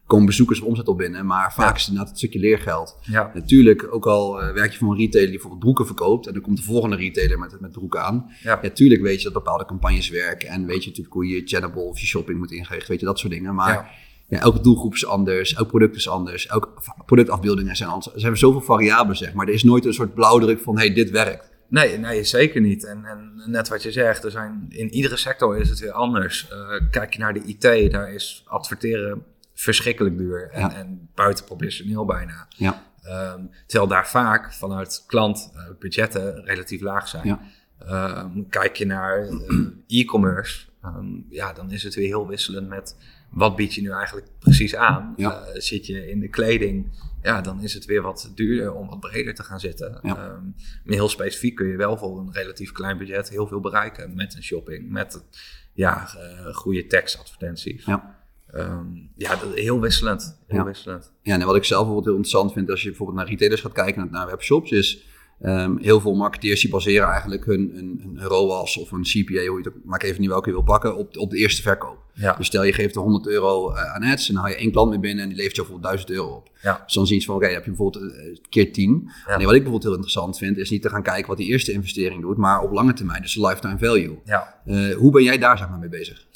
komen 0.07 0.27
bezoekers 0.27 0.61
of 0.61 0.67
omzet 0.67 0.89
op 0.89 0.99
binnen. 0.99 1.27
Maar 1.27 1.53
vaak 1.53 1.69
Ja. 1.69 1.75
is 1.75 1.79
het 1.81 1.89
inderdaad 1.89 2.09
het 2.09 2.19
stukje 2.19 2.39
leergeld. 2.39 2.99
ja. 3.03 3.31
Natuurlijk, 3.35 3.87
ook 3.95 4.07
al 4.07 4.41
eh, 4.43 4.53
werk 4.55 4.73
je 4.73 4.79
voor 4.79 4.91
een 4.93 4.99
retailer 4.99 5.21
die 5.31 5.31
bijvoorbeeld 5.31 5.61
broeken 5.63 5.87
verkoopt. 5.87 6.27
En 6.27 6.33
dan 6.33 6.43
komt 6.43 6.57
de 6.57 6.63
volgende 6.63 6.97
retailer 6.97 7.39
met, 7.39 7.61
met 7.61 7.73
broeken 7.73 8.03
aan. 8.05 8.31
Ja. 8.43 8.59
Ja, 8.63 8.71
tuurlijk 8.71 9.03
weet 9.03 9.19
je 9.19 9.25
dat 9.25 9.33
bepaalde 9.33 9.65
campagnes 9.65 10.09
werken. 10.09 10.49
En 10.49 10.67
weet 10.67 10.83
je 10.83 10.89
natuurlijk 10.89 11.15
hoe 11.15 11.27
je 11.27 11.43
channable 11.45 11.83
of 11.83 11.99
je 11.99 12.07
shopping 12.07 12.39
moet 12.39 12.51
ingerichten. 12.53 12.91
Weet 12.91 13.01
je, 13.01 13.07
dat 13.07 13.19
soort 13.19 13.33
dingen. 13.33 13.55
Maar 13.55 13.73
Ja. 13.73 13.89
ja, 14.29 14.41
elke 14.41 14.61
doelgroep 14.61 14.95
is 14.95 15.07
anders. 15.07 15.55
Elk 15.55 15.69
product 15.69 15.97
is 15.97 16.09
anders. 16.09 16.47
Elke 16.47 16.69
productafbeeldingen 17.07 17.77
zijn 17.77 17.89
anders. 17.89 18.15
Er 18.15 18.21
zijn 18.21 18.37
zoveel 18.37 18.61
variabelen, 18.61 19.17
zeg 19.17 19.33
maar. 19.33 19.47
Er 19.49 19.55
is 19.55 19.65
nooit 19.65 19.85
een 19.85 19.95
soort 19.95 20.15
blauwdruk 20.15 20.61
van, 20.61 20.79
hey, 20.79 20.93
dit 20.95 21.11
werkt. 21.11 21.55
Nee, 21.69 21.99
nee, 21.99 22.25
zeker 22.25 22.61
niet. 22.61 22.85
En, 22.87 23.05
en 23.05 23.43
net 23.51 23.69
wat 23.69 23.83
je 23.83 23.93
zegt, 23.93 24.25
er 24.25 24.31
zijn, 24.31 24.67
in 24.69 24.93
iedere 24.95 25.17
sector 25.17 25.57
is 25.59 25.69
het 25.69 25.79
weer 25.79 25.93
anders. 25.93 26.49
Eh, 26.51 26.57
kijk 26.91 27.13
je 27.13 27.19
naar 27.19 27.33
de 27.35 27.43
IT, 27.45 27.93
daar 27.93 28.13
is 28.13 28.45
adverteren 28.47 29.23
verschrikkelijk 29.61 30.19
duur 30.19 30.51
en, 30.53 30.61
Ja. 30.61 30.75
en 30.75 31.09
buitenproportioneel 31.15 32.05
bijna. 32.05 32.47
Ja, 32.49 32.85
Ehm, 33.03 33.41
terwijl 33.67 33.91
daar 33.91 34.09
vaak 34.09 34.53
vanuit 34.55 35.05
klant 35.07 35.51
eh, 35.55 35.63
budgetten 35.79 36.45
relatief 36.45 36.81
laag 36.81 37.09
zijn. 37.09 37.27
Ja. 37.27 37.41
Ehm, 37.79 38.43
kijk 38.49 38.77
je 38.77 38.87
naar 38.87 39.29
eh, 39.29 40.01
e-commerce, 40.01 40.67
ehm, 40.83 41.07
ja, 41.29 41.53
dan 41.53 41.71
is 41.71 41.83
het 41.83 41.95
weer 41.95 42.07
heel 42.07 42.27
wisselend 42.27 42.69
met 42.69 42.97
wat 43.31 43.57
bied 43.57 43.75
je 43.75 43.81
nu 43.81 43.91
eigenlijk 43.91 44.27
precies 44.39 44.75
aan. 44.77 45.15
Ja. 45.17 45.41
Eh, 45.41 45.61
zit 45.61 45.87
je 45.87 46.11
in 46.11 46.21
de 46.21 46.29
kleding, 46.29 46.87
ja, 47.23 47.41
dan 47.41 47.61
is 47.63 47.75
het 47.75 47.85
weer 47.85 48.03
wat 48.03 48.31
duurder 48.35 48.73
om 48.75 48.89
wat 48.89 49.01
breder 49.01 49.35
te 49.35 49.43
gaan 49.43 49.61
zitten. 49.61 49.99
Ja. 50.03 50.15
Maar 50.15 50.41
heel 50.85 51.09
specifiek 51.09 51.55
kun 51.55 51.67
je 51.67 51.77
wel 51.77 51.97
voor 51.99 52.19
een 52.19 52.33
relatief 52.33 52.73
klein 52.73 52.99
budget 52.99 53.29
heel 53.29 53.47
veel 53.47 53.61
bereiken 53.61 54.15
met 54.15 54.35
een 54.37 54.43
shopping, 54.43 54.91
met 54.91 55.25
ja, 55.73 56.09
goede 56.53 56.87
tekstadvertenties. 56.87 57.85
ja. 57.85 58.15
Ehm, 58.53 58.87
ja, 59.17 59.39
heel 59.55 59.81
wisselend. 59.81 60.39
Heel 60.47 60.59
Ja. 60.59 60.65
wisselend. 60.65 61.13
Ja, 61.23 61.35
en 61.41 61.47
wat 61.47 61.57
ik 61.57 61.65
zelf 61.65 61.79
bijvoorbeeld 61.87 62.07
heel 62.07 62.17
interessant 62.17 62.53
vind 62.53 62.71
als 62.71 62.83
je 62.83 62.89
bijvoorbeeld 62.89 63.19
naar 63.19 63.29
retailers 63.29 63.61
gaat 63.61 63.73
kijken, 63.73 64.01
naar- 64.01 64.11
naar 64.11 64.27
webshops, 64.27 64.71
is 64.71 65.05
ehm, 65.41 65.77
heel 65.77 66.01
veel 66.01 66.15
marketeers 66.15 66.61
die 66.61 66.71
baseren 66.71 67.09
eigenlijk 67.09 67.45
hun, 67.45 67.71
hun, 67.75 68.01
hun 68.05 68.23
ROAS 68.29 68.77
of 68.77 68.91
een 68.93 69.03
CPA, 69.03 69.33
hoe 69.47 69.59
je 69.59 69.65
het 69.65 69.69
ook, 69.69 69.75
maak 69.85 70.03
even 70.03 70.21
niet 70.21 70.31
welke 70.31 70.49
je 70.49 70.55
wil 70.55 70.65
pakken, 70.65 70.97
op, 70.97 71.17
op 71.17 71.31
de 71.31 71.37
eerste 71.37 71.63
verkoop. 71.63 71.99
Ja. 72.13 72.35
Dus 72.37 72.47
stel 72.47 72.63
je 72.65 72.73
geeft 72.73 72.95
er 72.97 73.01
100 73.03 73.27
euro 73.27 73.71
eh, 73.73 73.95
aan 73.95 74.03
ads 74.03 74.29
en 74.29 74.35
dan 74.35 74.43
haal 74.43 74.53
je 74.53 74.59
één 74.59 74.73
klant 74.73 74.91
mee 74.91 74.99
binnen 74.99 75.23
en 75.23 75.29
die 75.29 75.37
levert 75.39 75.57
je 75.57 75.63
bijvoorbeeld 75.63 75.91
1000 75.93 76.11
euro 76.19 76.35
op. 76.37 76.51
Ja. 76.63 76.83
Dus 76.85 76.95
dan 76.95 77.05
zie 77.07 77.13
je 77.15 77.21
iets 77.21 77.27
van, 77.27 77.35
oké, 77.37 77.45
dan 77.45 77.55
heb 77.55 77.65
je 77.65 77.71
bijvoorbeeld 77.71 78.13
eh, 78.13 78.37
keer 78.49 78.73
10. 78.73 79.11
Ja. 79.27 79.37
Nee, 79.37 79.47
wat 79.47 79.55
ik 79.55 79.63
bijvoorbeeld 79.63 79.83
heel 79.83 79.93
interessant 79.93 80.39
vind, 80.39 80.57
is 80.57 80.71
niet 80.71 80.83
te 80.83 80.89
gaan 80.89 81.03
kijken 81.03 81.27
wat 81.29 81.37
die 81.37 81.47
eerste 81.47 81.73
investering 81.73 82.21
doet, 82.23 82.37
maar 82.37 82.61
op 82.61 82.73
lange 82.73 82.93
termijn, 82.93 83.23
dus 83.23 83.33
de 83.35 83.47
lifetime 83.47 83.79
value. 83.79 84.19
Ja. 84.25 84.61
Eh, 84.65 84.95
hoe 84.95 85.11
ben 85.13 85.23
jij 85.23 85.39
daar 85.39 85.59
zeg 85.59 85.69
maar 85.69 85.79
mee 85.79 85.89
bezig? 85.89 86.27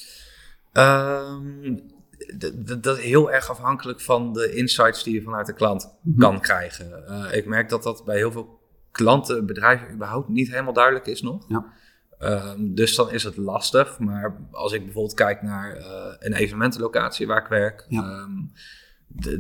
Ehm, 0.73 1.76
dat 2.80 2.99
is 2.99 3.04
heel 3.04 3.32
erg 3.32 3.50
afhankelijk 3.50 4.00
van 4.00 4.32
de 4.32 4.54
insights 4.54 5.02
die 5.02 5.14
je 5.14 5.22
vanuit 5.22 5.46
de 5.46 5.52
klant 5.54 5.94
Mhm. 6.02 6.18
kan 6.20 6.40
krijgen. 6.40 7.06
Eh, 7.06 7.37
ik 7.37 7.46
merk 7.46 7.68
dat 7.68 7.82
dat 7.82 8.04
bij 8.04 8.16
heel 8.16 8.32
veel 8.32 8.58
klanten, 8.90 9.46
bedrijven 9.46 9.92
überhaupt 9.94 10.28
niet 10.28 10.50
helemaal 10.50 10.72
duidelijk 10.72 11.06
is 11.06 11.22
nog. 11.22 11.44
Ja. 11.49 11.64
Ehm, 12.18 12.75
dus 12.75 12.94
dan 12.94 13.10
is 13.10 13.22
het 13.22 13.37
lastig. 13.37 13.99
Maar 13.99 14.37
als 14.50 14.72
ik 14.72 14.84
bijvoorbeeld 14.84 15.14
kijk 15.14 15.42
naar 15.42 15.76
eh, 15.76 16.14
een 16.18 16.32
evenementenlocatie 16.32 17.26
waar 17.26 17.42
ik 17.42 17.49
werk, 17.49 17.87
Ja. 17.88 18.02
ehm, 18.02 18.30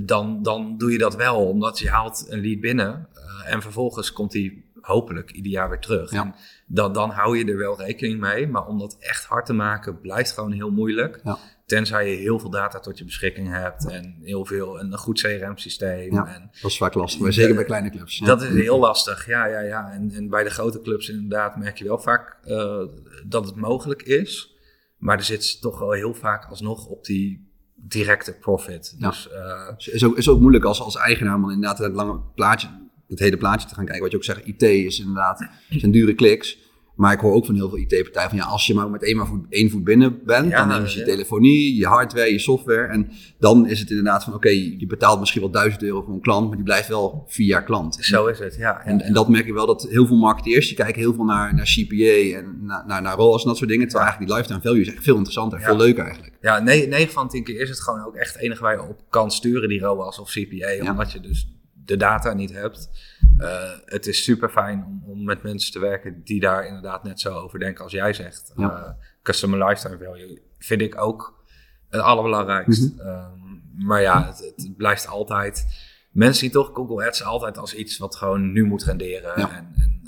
dan, 0.06 0.42
dan 0.42 0.76
doe 0.78 0.92
je 0.92 0.98
dat 0.98 1.16
wel, 1.16 1.46
omdat 1.48 1.78
je 1.78 1.90
haalt 1.90 2.26
een 2.28 2.40
lead 2.40 2.60
binnen 2.60 3.08
eh, 3.14 3.52
en 3.52 3.62
vervolgens 3.62 4.12
komt 4.12 4.30
die 4.32 4.68
hopelijk 4.80 5.30
ieder 5.30 5.52
jaar 5.52 5.68
weer 5.68 5.78
terug. 5.78 6.10
Ja. 6.10 6.22
En 6.22 6.34
dan, 6.66 6.92
dan 6.92 7.10
hou 7.10 7.38
je 7.38 7.44
er 7.44 7.56
wel 7.56 7.78
rekening 7.80 8.20
mee, 8.20 8.48
maar 8.48 8.66
om 8.66 8.78
dat 8.78 8.96
echt 9.00 9.24
hard 9.24 9.46
te 9.46 9.52
maken 9.52 10.00
blijft 10.00 10.32
gewoon 10.32 10.52
heel 10.52 10.70
moeilijk. 10.70 11.20
Ja. 11.24 11.38
Tenzij 11.70 12.10
je 12.10 12.16
heel 12.16 12.38
veel 12.38 12.50
data 12.50 12.80
tot 12.80 12.98
je 12.98 13.04
beschikking 13.04 13.48
hebt 13.52 13.86
en 13.86 14.16
heel 14.22 14.44
veel, 14.44 14.80
een 14.80 14.96
goed 14.96 15.20
CRM-systeem. 15.20 16.12
Ja, 16.12 16.34
en, 16.34 16.50
dat 16.60 16.70
is 16.70 16.76
vaak 16.76 16.94
lastig, 16.94 17.20
maar 17.20 17.32
zeker 17.32 17.54
bij 17.54 17.64
kleine 17.64 17.90
clubs. 17.90 18.18
Ja. 18.18 18.26
Dat 18.26 18.42
is 18.42 18.48
heel 18.48 18.78
lastig, 18.78 19.26
ja, 19.26 19.46
ja, 19.46 19.60
ja. 19.60 19.90
En, 19.92 20.10
en 20.10 20.28
bij 20.28 20.44
de 20.44 20.50
grote 20.50 20.80
clubs 20.80 21.08
inderdaad 21.08 21.56
merk 21.56 21.78
je 21.78 21.84
wel 21.84 21.98
vaak 21.98 22.36
uh, 22.46 22.82
dat 23.26 23.46
het 23.46 23.54
mogelijk 23.54 24.02
is. 24.02 24.54
Maar 24.96 25.16
er 25.16 25.24
zit 25.24 25.60
toch 25.60 25.78
wel 25.78 25.92
heel 25.92 26.14
vaak 26.14 26.44
alsnog 26.44 26.86
op 26.86 27.04
die 27.04 27.48
directe 27.74 28.32
profit. 28.32 28.94
Ja. 28.98 29.08
Dus, 29.08 29.28
uh, 29.32 29.94
is, 29.94 30.04
ook, 30.04 30.16
is 30.16 30.28
ook 30.28 30.40
moeilijk 30.40 30.64
als, 30.64 30.80
als 30.80 30.96
eigenaar 30.96 31.34
om 31.34 31.50
inderdaad 31.50 31.78
het 31.78 31.92
lange 31.92 32.20
plaatje, 32.34 32.68
het 33.08 33.18
hele 33.18 33.36
plaatje 33.36 33.68
te 33.68 33.74
gaan 33.74 33.84
kijken. 33.84 34.02
Wat 34.02 34.10
je 34.10 34.16
ook 34.16 34.24
zegt, 34.24 34.46
IT 34.46 34.62
is 34.62 34.98
inderdaad, 34.98 35.48
zijn 35.68 35.90
dure 35.90 36.14
kliks. 36.14 36.58
Maar 37.00 37.12
ik 37.12 37.20
hoor 37.20 37.34
ook 37.34 37.46
van 37.46 37.54
heel 37.54 37.68
veel 37.68 37.78
IT-partijen 37.78 38.28
van 38.28 38.38
ja, 38.38 38.44
als 38.44 38.66
je 38.66 38.74
maar 38.74 38.90
met 38.90 39.02
één, 39.04 39.16
maar 39.16 39.26
voet, 39.26 39.46
één 39.48 39.70
voet 39.70 39.84
binnen 39.84 40.24
bent, 40.24 40.50
Ja, 40.50 40.58
dan 40.58 40.68
nemen 40.68 40.90
ze 40.90 40.98
je 40.98 41.04
ja. 41.04 41.10
telefonie, 41.10 41.76
je 41.76 41.86
hardware, 41.86 42.32
je 42.32 42.38
software. 42.38 42.86
En 42.86 43.10
dan 43.38 43.66
is 43.68 43.80
het 43.80 43.90
inderdaad 43.90 44.24
van 44.24 44.34
oké, 44.34 44.48
je 44.48 44.86
betaalt 44.88 45.20
misschien 45.20 45.40
wel 45.40 45.50
1000 45.50 45.82
euro 45.82 46.02
voor 46.02 46.14
een 46.14 46.20
klant, 46.20 46.46
maar 46.46 46.56
die 46.56 46.64
blijft 46.64 46.88
wel 46.88 47.24
vier 47.28 47.46
jaar 47.46 47.64
klant. 47.64 47.98
zo 48.00 48.26
is 48.26 48.38
het, 48.38 48.56
ja. 48.56 48.84
En, 48.84 49.00
en 49.00 49.12
dat 49.12 49.28
merk 49.28 49.46
ik 49.46 49.52
wel 49.52 49.66
dat 49.66 49.86
heel 49.90 50.06
veel 50.06 50.16
marketeers, 50.16 50.66
die 50.66 50.76
kijken 50.76 51.00
heel 51.00 51.14
veel 51.14 51.24
naar, 51.24 51.54
naar 51.54 51.64
CPA 51.64 52.38
en 52.38 52.58
naar, 52.60 52.84
naar, 52.86 53.02
naar 53.02 53.16
ROAS 53.16 53.42
en 53.42 53.48
dat 53.48 53.56
soort 53.56 53.70
dingen. 53.70 53.88
Terwijl 53.88 54.08
eigenlijk 54.10 54.32
die 54.32 54.36
lifetime 54.36 54.60
value 54.70 54.80
is 54.88 54.94
echt 54.94 55.04
veel 55.04 55.16
interessanter 55.16 55.58
Ja. 55.58 55.64
veel 55.64 55.76
leuker 55.76 56.04
eigenlijk. 56.04 56.34
Ja, 56.40 56.58
9 56.58 57.08
van 57.10 57.28
10 57.28 57.44
keer 57.44 57.60
is 57.60 57.68
het 57.68 57.80
gewoon 57.80 58.04
ook 58.06 58.14
echt 58.14 58.32
het 58.32 58.42
enige 58.42 58.62
waar 58.62 58.74
je 58.74 58.88
op 58.88 59.00
kan 59.10 59.30
sturen, 59.30 59.68
die 59.68 59.80
ROAS 59.80 60.18
of 60.18 60.30
CPA, 60.30 60.90
omdat 60.90 61.12
je 61.12 61.20
dus 61.20 61.48
de 61.90 61.96
data 61.96 62.32
niet 62.32 62.52
hebt. 62.52 62.90
Eh, 63.38 63.70
het 63.84 64.06
is 64.06 64.24
super 64.24 64.48
fijn 64.48 64.84
om, 64.84 65.02
om 65.06 65.24
met 65.24 65.42
mensen 65.42 65.72
te 65.72 65.78
werken 65.78 66.20
die 66.24 66.40
daar 66.40 66.66
inderdaad 66.66 67.04
net 67.04 67.20
zo 67.20 67.34
over 67.34 67.58
denken 67.58 67.84
als 67.84 67.92
jij 67.92 68.12
zegt. 68.12 68.52
Ja. 68.56 68.84
Eh, 68.84 68.90
customer 69.22 69.68
lifetime 69.68 70.04
value 70.04 70.42
vind 70.58 70.80
ik 70.80 71.00
ook 71.00 71.44
het 71.88 72.00
allerbelangrijkst. 72.00 72.92
Mhm. 72.94 73.00
Ehm, 73.00 73.38
maar 73.86 74.00
ja, 74.00 74.26
het, 74.26 74.52
het 74.56 74.76
blijft 74.76 75.06
altijd. 75.06 75.66
Mensen 76.10 76.40
zien 76.40 76.50
toch 76.50 76.70
Google 76.74 77.06
Ads 77.06 77.24
altijd 77.24 77.58
als 77.58 77.74
iets 77.74 77.98
wat 77.98 78.16
gewoon 78.16 78.52
nu 78.52 78.64
moet 78.64 78.84
renderen. 78.84 79.32
Ja. 79.40 79.56
En, 79.56 79.74
en 79.76 80.02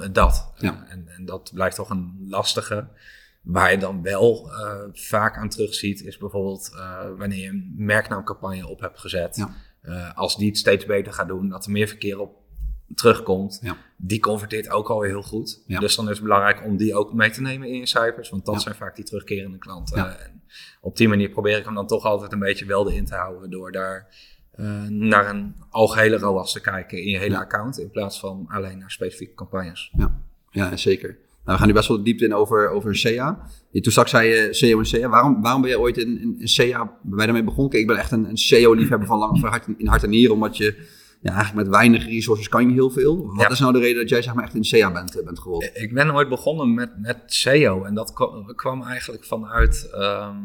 eh, 0.00 0.08
dat. 0.12 0.52
Ja. 0.56 0.86
En, 0.88 1.08
en 1.08 1.24
dat 1.24 1.50
blijft 1.54 1.76
toch 1.76 1.90
een 1.90 2.26
lastige. 2.28 2.88
Waar 3.42 3.70
je 3.70 3.78
dan 3.78 4.02
wel 4.02 4.50
vaak 4.92 5.36
aan 5.36 5.48
terugziet, 5.48 6.02
is 6.02 6.18
bijvoorbeeld 6.18 6.76
wanneer 7.16 7.38
je 7.38 7.48
een 7.48 7.72
merknaamcampagne 7.76 8.66
op 8.66 8.80
hebt 8.80 9.00
gezet. 9.00 9.46
Eh, 9.86 10.16
als 10.16 10.36
die 10.36 10.48
het 10.48 10.56
steeds 10.58 10.84
beter 10.86 11.12
gaat 11.12 11.28
doen, 11.28 11.48
dat 11.48 11.64
er 11.64 11.70
meer 11.70 11.88
verkeer 11.88 12.20
op 12.20 12.36
terugkomt. 12.94 13.58
Ja. 13.62 13.76
Die 13.96 14.20
converteert 14.20 14.70
ook 14.70 14.88
alweer 14.90 15.08
heel 15.10 15.22
goed. 15.22 15.62
Ja. 15.66 15.80
Dus 15.80 15.96
dan 15.96 16.04
is 16.04 16.10
het 16.16 16.22
belangrijk 16.22 16.64
om 16.64 16.76
die 16.76 16.94
ook 16.94 17.12
mee 17.12 17.30
te 17.30 17.40
nemen 17.40 17.68
in 17.68 17.78
je 17.78 17.86
cijfers. 17.86 18.30
Want 18.30 18.44
dat 18.44 18.54
Ja. 18.54 18.60
zijn 18.60 18.74
vaak 18.74 18.96
die 18.96 19.04
terugkerende 19.04 19.58
klanten. 19.58 19.96
Ja. 19.96 20.16
En 20.16 20.42
op 20.80 20.96
die 20.96 21.08
manier 21.08 21.28
probeer 21.28 21.58
ik 21.58 21.64
hem 21.64 21.74
dan 21.74 21.86
toch 21.86 22.04
altijd 22.04 22.32
een 22.32 22.38
beetje 22.38 22.64
wel 22.64 22.88
in 22.88 23.04
te 23.04 23.14
houden. 23.14 23.50
Door 23.50 23.72
daar 23.72 24.06
eh, 24.52 24.82
naar 24.88 25.28
een 25.28 25.54
algehele 25.70 26.16
ROAS 26.18 26.52
te 26.52 26.60
kijken 26.60 26.98
in 26.98 27.08
je 27.08 27.18
hele 27.18 27.38
account. 27.38 27.78
In 27.78 27.90
plaats 27.90 28.20
van 28.20 28.44
alleen 28.48 28.78
naar 28.78 28.90
specifieke 28.90 29.34
campagnes. 29.34 29.92
Ja, 29.96 30.20
ja 30.50 30.76
zeker. 30.76 31.18
Nou, 31.46 31.58
we 31.58 31.64
gaan 31.64 31.66
nu 31.66 31.72
best 31.78 31.88
wel 31.88 32.02
diep 32.02 32.20
in 32.20 32.34
over, 32.34 32.68
over 32.68 32.96
SEA. 32.96 33.38
Je, 33.70 33.80
toen 33.80 33.92
straks 33.92 34.10
zei 34.10 34.28
je 34.28 34.48
SEO 34.54 34.78
en 34.78 34.86
SEA. 34.86 35.08
Waarom, 35.08 35.42
waarom 35.42 35.60
ben 35.62 35.70
je 35.70 35.80
ooit 35.80 35.96
in, 35.96 36.20
in, 36.20 36.36
in 36.38 36.66
je 36.66 36.86
daarmee 37.02 37.44
begonnen? 37.44 37.70
Kijk, 37.70 37.82
ik 37.82 37.88
ben 37.88 37.96
echt 37.96 38.10
een, 38.10 38.28
een 38.28 38.36
SEO-liefhebber 38.36 39.06
van, 39.08 39.18
lang, 39.18 39.40
van 39.40 39.48
hart, 39.48 39.66
in 39.76 39.86
hart 39.86 40.02
en 40.02 40.10
nieren. 40.10 40.34
Omdat 40.34 40.56
je 40.56 40.64
ja, 41.20 41.32
eigenlijk 41.34 41.66
met 41.66 41.76
weinig 41.76 42.04
resources 42.06 42.48
kan 42.48 42.66
je 42.68 42.72
heel 42.72 42.90
veel. 42.90 43.26
Wat 43.26 43.40
Ja. 43.40 43.48
is 43.50 43.58
nou 43.60 43.72
de 43.72 43.78
reden 43.78 44.00
dat 44.00 44.08
jij 44.08 44.22
zeg 44.22 44.34
maar, 44.34 44.44
echt 44.44 44.54
in 44.54 44.64
SEA 44.64 44.92
bent, 44.92 45.18
eh, 45.18 45.24
bent 45.24 45.38
gerold? 45.38 45.70
Ik 45.74 45.94
ben 45.94 46.14
ooit 46.14 46.28
begonnen 46.28 46.74
met, 46.74 46.90
met 47.00 47.18
SEO. 47.26 47.84
En 47.84 47.94
dat 47.94 48.12
kwam, 48.56 48.82
eigenlijk 48.82 49.24
vanuit... 49.24 49.90
ehm, 49.94 50.36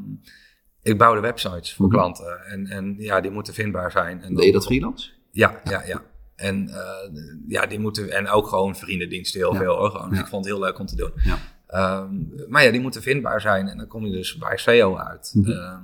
ik 0.81 0.97
bouwde 0.97 1.21
websites 1.21 1.73
voor 1.73 1.85
Mhm. 1.87 1.95
klanten. 1.95 2.45
En, 2.45 2.65
en 2.67 2.95
ja, 2.97 3.21
die 3.21 3.31
moeten 3.31 3.53
vindbaar 3.53 3.91
zijn. 3.91 4.21
En 4.21 4.35
Deed 4.35 4.45
je 4.45 4.51
dat 4.51 4.65
freelance? 4.65 5.09
Ja, 5.31 5.61
ja, 5.63 5.83
ja. 5.85 6.01
En, 6.41 6.69
eh, 6.69 7.21
ja, 7.47 7.65
die 7.65 7.79
moeten, 7.79 8.09
en 8.11 8.27
ook 8.29 8.47
gewoon 8.47 8.75
vriendendiensten 8.75 9.39
heel 9.39 9.53
Ja. 9.53 9.59
veel. 9.59 9.75
Hoor. 9.77 9.89
Gewoon, 9.91 10.13
Ja. 10.13 10.19
Ik 10.19 10.27
vond 10.27 10.45
het 10.45 10.53
heel 10.53 10.63
leuk 10.63 10.79
om 10.79 10.85
te 10.85 10.95
doen. 10.95 11.11
Ja. 11.23 11.37
Ehm, 11.67 12.09
maar 12.49 12.63
ja, 12.63 12.71
die 12.71 12.81
moeten 12.81 13.01
vindbaar 13.01 13.41
zijn. 13.41 13.67
En 13.67 13.77
dan 13.77 13.87
kom 13.87 14.05
je 14.05 14.11
dus 14.11 14.37
bij 14.37 14.57
SEO 14.57 14.97
uit. 14.97 15.31
Mhm. 15.35 15.51
Ehm, 15.51 15.83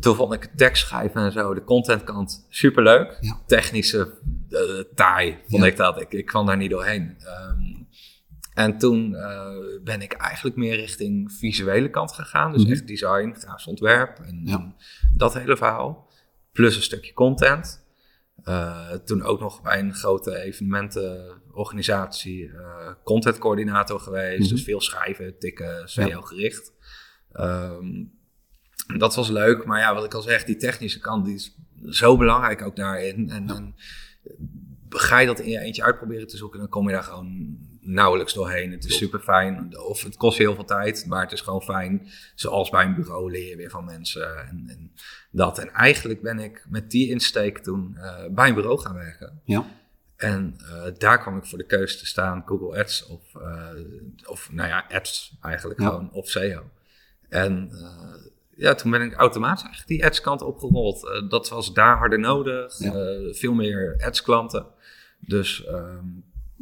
toen 0.00 0.14
vond 0.14 0.32
ik 0.32 0.42
het 0.42 0.56
tekstschrijven 0.56 1.22
en 1.22 1.32
zo, 1.32 1.54
de 1.54 1.64
contentkant, 1.64 2.46
superleuk. 2.48 3.18
Ja. 3.20 3.40
Technische, 3.46 4.12
eh, 4.50 4.60
taai 4.94 5.38
vond 5.48 5.64
ik 5.64 5.76
dat. 5.76 6.00
Ik, 6.00 6.12
ik 6.12 6.26
kwam 6.26 6.46
daar 6.46 6.56
niet 6.56 6.70
doorheen. 6.70 7.16
Ehm, 7.18 7.62
en 8.54 8.78
toen 8.78 9.14
eh, 9.14 9.48
ben 9.84 10.02
ik 10.02 10.12
eigenlijk 10.12 10.56
meer 10.56 10.76
richting 10.76 11.32
visuele 11.32 11.90
kant 11.90 12.12
gegaan. 12.12 12.52
Dus 12.52 12.62
Mhm. 12.62 12.72
echt 12.72 12.86
design, 12.86 13.34
grafisch 13.38 13.66
ontwerp 13.66 14.18
en 14.18 14.74
dat 15.16 15.34
hele 15.34 15.56
verhaal. 15.56 16.08
Plus 16.52 16.76
een 16.76 16.82
stukje 16.82 17.12
content. 17.12 17.79
Eh, 18.44 18.92
toen 18.92 19.22
ook 19.22 19.40
nog 19.40 19.62
bij 19.62 19.78
een 19.78 19.94
grote 19.94 20.36
evenementenorganisatie 20.36 22.48
eh 22.48 22.92
contentcoördinator 23.04 24.00
geweest. 24.00 24.40
Mhm. 24.40 24.48
Dus 24.48 24.64
veel 24.64 24.80
schrijven, 24.80 25.38
tikken, 25.38 25.88
SEO 25.88 26.20
gericht. 26.20 26.72
Ehm, 27.32 28.04
dat 28.96 29.14
was 29.14 29.28
leuk, 29.28 29.64
maar 29.64 29.80
ja, 29.80 29.94
wat 29.94 30.04
ik 30.04 30.14
al 30.14 30.22
zeg, 30.22 30.44
die 30.44 30.56
technische 30.56 31.00
kant 31.00 31.24
die 31.24 31.34
is 31.34 31.56
zo 31.84 32.16
belangrijk 32.16 32.62
ook 32.62 32.76
daarin. 32.76 33.30
En 33.30 33.46
dan 33.46 33.74
ga 34.88 35.18
je 35.18 35.26
dat 35.26 35.40
in 35.40 35.50
je 35.50 35.58
eentje 35.58 35.82
uitproberen 35.82 36.26
te 36.26 36.36
zoeken, 36.36 36.58
dan 36.58 36.68
kom 36.68 36.86
je 36.86 36.94
daar 36.94 37.02
gewoon 37.02 37.58
nauwelijks 37.80 38.32
doorheen. 38.34 38.70
Het 38.72 38.84
is 38.84 38.96
super 38.96 39.20
fijn, 39.20 39.78
of 39.78 40.02
het 40.02 40.16
kost 40.16 40.38
heel 40.38 40.54
veel 40.54 40.64
tijd, 40.64 41.04
maar 41.06 41.22
het 41.22 41.32
is 41.32 41.40
gewoon 41.40 41.62
fijn. 41.62 42.08
Zoals 42.34 42.70
bij 42.70 42.84
een 42.84 42.94
bureau 42.94 43.30
leer 43.30 43.48
je 43.48 43.56
weer 43.56 43.70
van 43.70 43.84
mensen 43.84 44.48
en, 44.48 44.64
en 44.68 44.92
dat. 45.30 45.58
En 45.58 45.70
eigenlijk 45.72 46.22
ben 46.22 46.38
ik 46.38 46.64
met 46.68 46.90
die 46.90 47.08
insteek 47.10 47.58
toen 47.58 47.96
eh, 47.96 48.14
bij 48.30 48.48
een 48.48 48.54
bureau 48.54 48.78
gaan 48.80 48.94
werken. 48.94 49.40
Ja. 49.44 49.66
En 50.16 50.54
eh, 50.58 50.82
daar 50.98 51.18
kwam 51.20 51.36
ik 51.36 51.44
voor 51.44 51.58
de 51.58 51.66
keuze 51.66 51.98
te 51.98 52.06
staan, 52.06 52.42
Google 52.46 52.78
Ads 52.78 53.06
of, 53.06 53.34
eh, 53.34 53.68
of 54.24 54.52
nou 54.52 54.68
ja, 54.68 54.84
ads 54.92 55.36
eigenlijk 55.40 55.80
Ja. 55.80 55.86
gewoon, 55.86 56.12
of 56.12 56.28
SEO. 56.28 56.70
En 57.28 57.70
ja, 58.56 58.74
toen 58.74 58.90
ben 58.90 59.02
ik 59.02 59.14
automatisch 59.14 59.62
eigenlijk 59.62 59.92
die 59.92 60.04
ads 60.06 60.20
kant 60.20 60.42
opgerold. 60.42 61.22
Dat 61.28 61.48
was 61.48 61.72
daar 61.72 61.96
harder 61.96 62.18
nodig, 62.18 62.78
Ja. 62.78 62.92
veel 63.32 63.52
meer 63.54 64.00
ads 64.04 64.22
klanten. 64.22 64.66
Dus 65.18 65.64
ehm, 65.64 66.06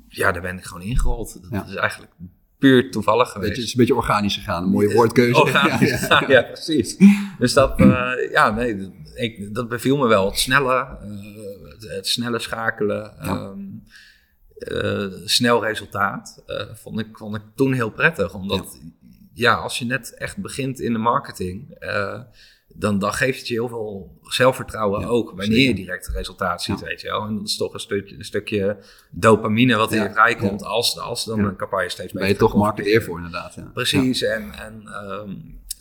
ja, 0.08 0.32
daar 0.32 0.42
ben 0.42 0.56
ik 0.58 0.64
gewoon 0.64 0.82
ingerold. 0.82 1.38
Dat 1.42 1.50
Ja. 1.50 1.66
is 1.66 1.74
eigenlijk 1.74 2.12
puur 2.58 2.90
toevallig 2.90 3.30
geweest. 3.30 3.56
Het 3.56 3.64
is 3.64 3.72
een 3.72 3.78
beetje 3.78 3.94
organisch 3.94 4.34
gegaan, 4.34 4.62
een 4.62 4.70
mooie 4.70 4.94
woordkeuze. 4.94 5.40
Organisch. 5.40 5.90
Ja, 6.00 6.08
Ja, 6.08 6.20
ja. 6.20 6.28
ja, 6.28 6.42
precies. 6.42 6.96
Dus 7.38 7.52
dat, 7.52 7.78
eh, 7.80 8.10
ja, 8.30 8.50
nee, 8.50 8.92
ik, 9.14 9.54
dat 9.54 9.68
beviel 9.68 9.96
me 9.96 10.06
wel. 10.06 10.26
Het 10.26 10.38
snelle, 10.38 10.74
eh, 10.74 11.70
het, 11.72 11.88
het 11.88 12.06
snelle 12.06 12.38
schakelen, 12.38 13.18
ehm, 13.18 13.58
eh, 14.58 15.06
snel 15.24 15.64
resultaat, 15.64 16.42
vond, 16.74 16.98
ik, 17.00 17.06
vond 17.12 17.36
ik 17.36 17.42
toen 17.54 17.72
heel 17.72 17.90
prettig. 17.90 18.34
Omdat, 18.34 18.78
ja. 19.32 19.54
als 19.54 19.78
je 19.78 19.84
net 19.84 20.14
echt 20.14 20.36
begint 20.36 20.80
in 20.80 20.92
de 20.92 20.98
marketing, 20.98 21.76
dan, 22.78 22.98
dan 22.98 23.12
geeft 23.12 23.38
het 23.38 23.48
je 23.48 23.54
heel 23.54 23.68
veel 23.68 24.18
zelfvertrouwen 24.22 25.00
Ja, 25.00 25.06
ook, 25.06 25.28
wanneer 25.28 25.46
zeker. 25.46 25.68
je 25.68 25.74
direct 25.74 26.08
resultaat 26.08 26.62
ziet, 26.62 26.80
Ja. 26.80 26.86
weet 26.86 27.00
je 27.00 27.08
wel. 27.08 27.24
En 27.26 27.36
dat 27.36 27.46
is 27.46 27.56
toch 27.56 27.72
een 27.74 27.80
stukje, 27.80 28.16
een 28.16 28.24
stukje 28.24 28.76
dopamine 29.10 29.76
wat 29.76 29.92
in 29.92 30.02
je 30.02 30.10
vrijkomt 30.10 30.62
als, 30.64 30.98
als 30.98 31.24
dan 31.24 31.38
een 31.38 31.56
campagne 31.56 31.88
steeds 31.88 32.12
Daar 32.12 32.22
ben 32.22 32.30
je 32.32 32.36
toch 32.38 32.54
marketeer 32.54 33.02
voor 33.02 33.16
inderdaad. 33.16 33.54
Ja. 33.54 33.70
Precies, 33.74 34.22
en, 34.22 34.52
en 34.52 34.82
ehm, 34.86 35.34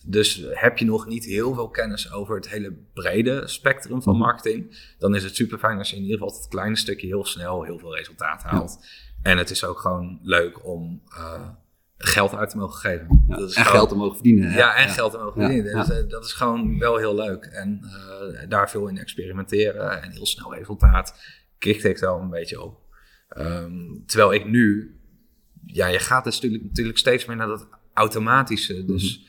dus 0.03 0.43
heb 0.49 0.77
je 0.77 0.85
nog 0.85 1.07
niet 1.07 1.25
heel 1.25 1.53
veel 1.53 1.69
kennis 1.69 2.11
over 2.11 2.35
het 2.35 2.49
hele 2.49 2.73
brede 2.93 3.47
spectrum 3.47 4.01
van 4.01 4.13
Mhm. 4.13 4.21
marketing, 4.23 4.93
dan 4.99 5.15
is 5.15 5.23
het 5.23 5.35
super 5.35 5.57
fijn 5.57 5.77
als 5.77 5.89
je 5.89 5.95
in 5.95 6.01
ieder 6.01 6.17
geval 6.17 6.35
het 6.35 6.47
kleine 6.47 6.75
stukje 6.75 7.07
heel 7.07 7.25
snel 7.25 7.63
heel 7.63 7.79
veel 7.79 7.95
resultaat 7.95 8.43
haalt. 8.43 8.85
En 9.21 9.37
het 9.37 9.49
is 9.49 9.63
ook 9.63 9.79
gewoon 9.79 10.19
leuk 10.23 10.65
om 10.65 11.01
eh, 11.17 11.49
geld 11.97 12.35
uit 12.35 12.49
te 12.49 12.57
mogen 12.57 12.79
geven. 12.79 13.25
Ja. 13.27 13.35
Dat 13.37 13.49
is 13.49 13.55
En 13.55 13.61
gewoon- 13.63 13.77
geld 13.77 13.89
te 13.89 13.95
mogen 13.95 14.13
verdienen. 14.13 14.49
hè? 14.51 14.57
ja, 14.57 14.75
en 14.75 14.89
geld 14.89 15.11
te 15.11 15.17
mogen 15.17 15.41
verdienen. 15.41 15.71
ja. 15.71 15.83
Dus, 15.83 15.89
eh, 16.03 16.09
dat 16.09 16.25
is 16.25 16.33
gewoon 16.33 16.79
wel 16.79 16.97
heel 16.97 17.15
leuk. 17.15 17.45
En 17.45 17.79
eh, 17.83 18.49
daar 18.49 18.69
veel 18.69 18.87
in 18.87 18.97
experimenteren 18.97 20.01
en 20.01 20.11
heel 20.11 20.25
snel 20.25 20.55
resultaat 20.55 21.19
kikt 21.57 21.83
ik 21.83 21.97
wel 21.97 22.19
een 22.19 22.29
beetje 22.29 22.61
op. 22.61 22.79
Ehm, 23.29 23.73
terwijl 24.05 24.33
ik 24.33 24.45
nu, 24.45 24.95
ja, 25.65 25.87
je 25.87 25.99
gaat 25.99 26.23
dus 26.23 26.35
natuurlijk, 26.35 26.63
natuurlijk 26.63 26.97
steeds 26.97 27.25
meer 27.25 27.35
naar 27.35 27.47
dat 27.47 27.67
automatische. 27.93 28.85
Dus 28.85 29.25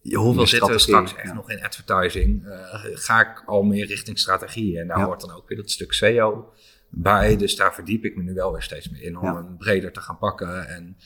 je- 0.00 0.16
hoeveel 0.16 0.34
Meer 0.34 0.46
zitten 0.46 0.70
we 0.72 0.78
strategie, 0.78 1.08
straks 1.08 1.24
echt 1.28 1.34
nog 1.34 1.50
in 1.50 1.62
advertising? 1.64 2.44
Eh, 2.46 2.78
ga 2.82 3.20
ik 3.30 3.42
al 3.46 3.62
meer 3.62 3.86
richting 3.86 4.18
strategie? 4.18 4.78
En 4.78 4.86
daar 4.86 5.02
hoort 5.04 5.20
dan 5.20 5.30
ook 5.32 5.48
weer 5.48 5.58
dat 5.58 5.70
stuk 5.70 5.92
SEO 5.92 6.52
bij. 6.88 7.36
Dus 7.36 7.56
daar 7.56 7.74
verdiep 7.74 8.04
ik 8.04 8.16
me 8.16 8.22
nu 8.22 8.34
wel 8.34 8.52
weer 8.52 8.62
steeds 8.62 8.88
meer 8.90 9.02
in 9.02 9.18
om 9.18 9.34
hem 9.34 9.56
breder 9.58 9.92
te 9.92 10.00
gaan 10.00 10.18
pakken. 10.18 10.68
En 10.68 10.96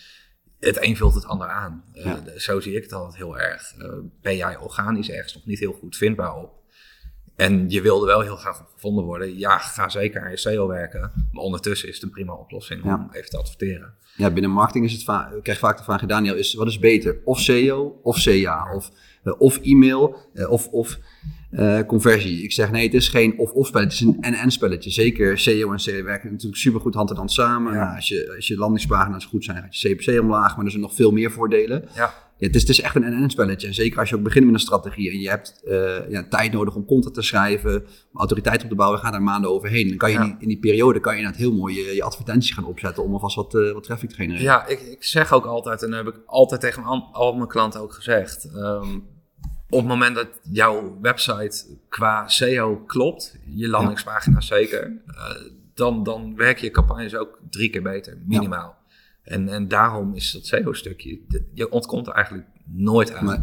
het 0.67 0.85
een 0.85 0.97
vult 0.97 1.15
het 1.15 1.25
ander 1.27 1.49
aan. 1.49 1.85
Eh, 1.93 2.05
Ja. 2.05 2.23
zo 2.37 2.61
zie 2.61 2.77
ik 2.77 2.83
het 2.83 2.93
altijd 2.93 3.17
heel 3.17 3.39
erg. 3.39 3.75
Eh, 3.79 3.89
ben 4.23 4.37
jij 4.37 4.57
organisch 4.59 5.11
ergens 5.11 5.35
nog 5.35 5.45
niet 5.47 5.59
heel 5.59 5.73
goed 5.73 5.97
vindbaar 5.97 6.35
op? 6.37 6.55
En 7.37 7.71
je 7.71 7.81
wilde 7.81 8.07
wel 8.07 8.21
heel 8.21 8.37
graag 8.37 8.61
op 8.61 8.67
gevonden 8.75 9.05
worden. 9.05 9.39
Ja, 9.39 9.59
ga 9.59 9.89
zeker 9.89 10.23
aan 10.23 10.31
je 10.31 10.37
SEO 10.37 10.67
werken. 10.69 11.13
Maar 11.33 11.43
ondertussen 11.43 11.89
is 11.89 11.95
het 11.95 12.03
een 12.05 12.11
prima 12.11 12.33
oplossing 12.33 12.85
om 12.85 13.09
even 13.13 13.31
te 13.31 13.37
adverteren. 13.39 13.95
Ja, 14.17 14.31
binnen 14.31 14.51
marketing 14.51 14.85
is 14.85 14.93
het 14.93 15.03
va- 15.05 15.31
ik 15.37 15.43
krijg 15.43 15.59
vaak 15.59 15.77
de 15.79 15.83
vraag, 15.85 16.01
Daniel, 16.07 16.35
is, 16.35 16.55
wat 16.55 16.67
is 16.67 16.79
beter? 16.79 17.21
Of 17.25 17.41
SEO 17.41 18.01
of 18.03 18.23
CA? 18.23 18.75
Of 18.75 18.91
eh, 19.23 19.41
of 19.41 19.57
e-mail 19.59 20.17
eh, 20.35 20.51
of, 20.51 20.69
of 20.69 20.99
eh, 21.57 21.81
conversie. 21.87 22.43
Ik 22.43 22.53
zeg 22.53 22.71
nee, 22.71 22.85
het 22.85 22.95
is 22.95 23.09
geen 23.09 23.39
of-of 23.39 23.67
spelletje, 23.67 24.07
het 24.07 24.15
is 24.15 24.21
een 24.21 24.23
en-en 24.35 24.51
spelletje. 24.51 24.91
Zeker 24.91 25.39
SEO 25.39 25.73
en 25.73 25.79
SEO 25.81 26.03
werken 26.05 26.31
natuurlijk 26.31 26.61
super 26.61 26.81
goed 26.81 26.95
hand 26.95 27.11
in 27.11 27.17
hand 27.17 27.33
samen. 27.33 27.73
Ja. 27.73 27.85
Nou, 27.85 27.95
als, 27.97 28.09
je, 28.09 28.33
als 28.37 28.47
je 28.47 28.57
landingspagina's 28.57 29.25
goed 29.25 29.45
zijn, 29.45 29.57
gaat 29.63 29.81
je 29.81 29.95
CPC 29.95 30.21
omlaag, 30.21 30.57
maar 30.57 30.65
er 30.65 30.71
zijn 30.71 30.83
nog 30.83 30.95
veel 30.95 31.11
meer 31.11 31.31
voordelen. 31.31 31.85
Ja. 31.95 32.15
Ja, 32.39 32.47
het, 32.47 32.55
is, 32.55 32.61
het 32.61 32.71
is 32.71 32.81
echt 32.81 32.95
een 32.95 33.05
en-en 33.05 33.31
spelletje. 33.31 33.67
En 33.67 33.75
zeker 33.75 33.99
als 33.99 34.09
je 34.09 34.17
ook 34.17 34.23
begint 34.23 34.45
met 34.45 34.55
een 34.55 34.61
strategie 34.61 35.11
en 35.11 35.19
je 35.21 35.29
hebt 35.29 35.63
eh, 35.65 36.11
ja, 36.11 36.27
tijd 36.29 36.53
nodig 36.53 36.75
om 36.75 36.85
content 36.85 37.15
te 37.15 37.23
schrijven, 37.23 37.75
om 38.13 38.19
autoriteit 38.19 38.63
op 38.63 38.69
te 38.69 38.75
bouwen, 38.75 38.99
ga 39.01 39.11
daar 39.11 39.23
maanden 39.23 39.51
overheen. 39.51 39.89
Dan 39.89 39.97
kan 39.97 40.11
je 40.11 40.17
Ja. 40.17 40.23
in, 40.23 40.29
die, 40.31 40.37
in 40.41 40.49
die 40.49 40.59
periode 40.59 41.01
kan 41.01 41.13
je 41.13 41.19
inderdaad 41.19 41.41
heel 41.43 41.53
mooi 41.53 41.75
je, 41.75 41.95
je 41.95 42.03
advertenties 42.03 42.51
gaan 42.55 42.65
opzetten 42.65 43.03
om 43.03 43.13
alvast 43.13 43.37
wat, 43.37 43.55
eh, 43.55 43.73
wat 43.73 43.83
traffic 43.83 44.09
te 44.09 44.15
genereren. 44.15 44.45
Ja, 44.45 44.67
ik, 44.67 44.81
ik 44.81 45.05
zeg 45.05 45.33
ook 45.33 45.45
altijd, 45.47 45.83
en 45.83 45.91
dat 45.91 46.05
heb 46.05 46.15
ik 46.15 46.21
altijd 46.27 46.61
tegen 46.61 46.85
al, 46.85 47.09
al 47.13 47.35
mijn 47.35 47.49
klanten 47.49 47.81
ook 47.81 47.93
gezegd. 47.95 48.45
ehm, 48.55 48.99
op 49.69 49.79
het 49.79 49.89
moment 49.89 50.15
dat 50.15 50.29
jouw 50.43 50.99
website 51.01 51.67
qua 51.89 52.29
SEO 52.29 52.77
klopt, 52.77 53.39
je 53.47 53.69
landingspagina 53.69 54.41
zeker, 54.41 55.03
eh, 55.07 55.31
dan, 55.75 56.03
dan 56.03 56.37
werk 56.37 56.59
je 56.59 56.71
campagnes 56.71 57.15
ook 57.15 57.39
drie 57.51 57.71
keer 57.71 57.83
beter, 57.83 58.19
minimaal. 58.27 58.77
En, 59.23 59.49
en 59.49 59.69
daarom 59.69 60.15
is 60.15 60.33
dat 60.33 60.47
SEO-stukje, 60.47 61.21
je 61.55 61.71
ontkomt 61.71 62.07
er 62.07 62.13
eigenlijk 62.13 62.47
nooit 62.65 63.15
aan. 63.15 63.25
Nee. 63.25 63.39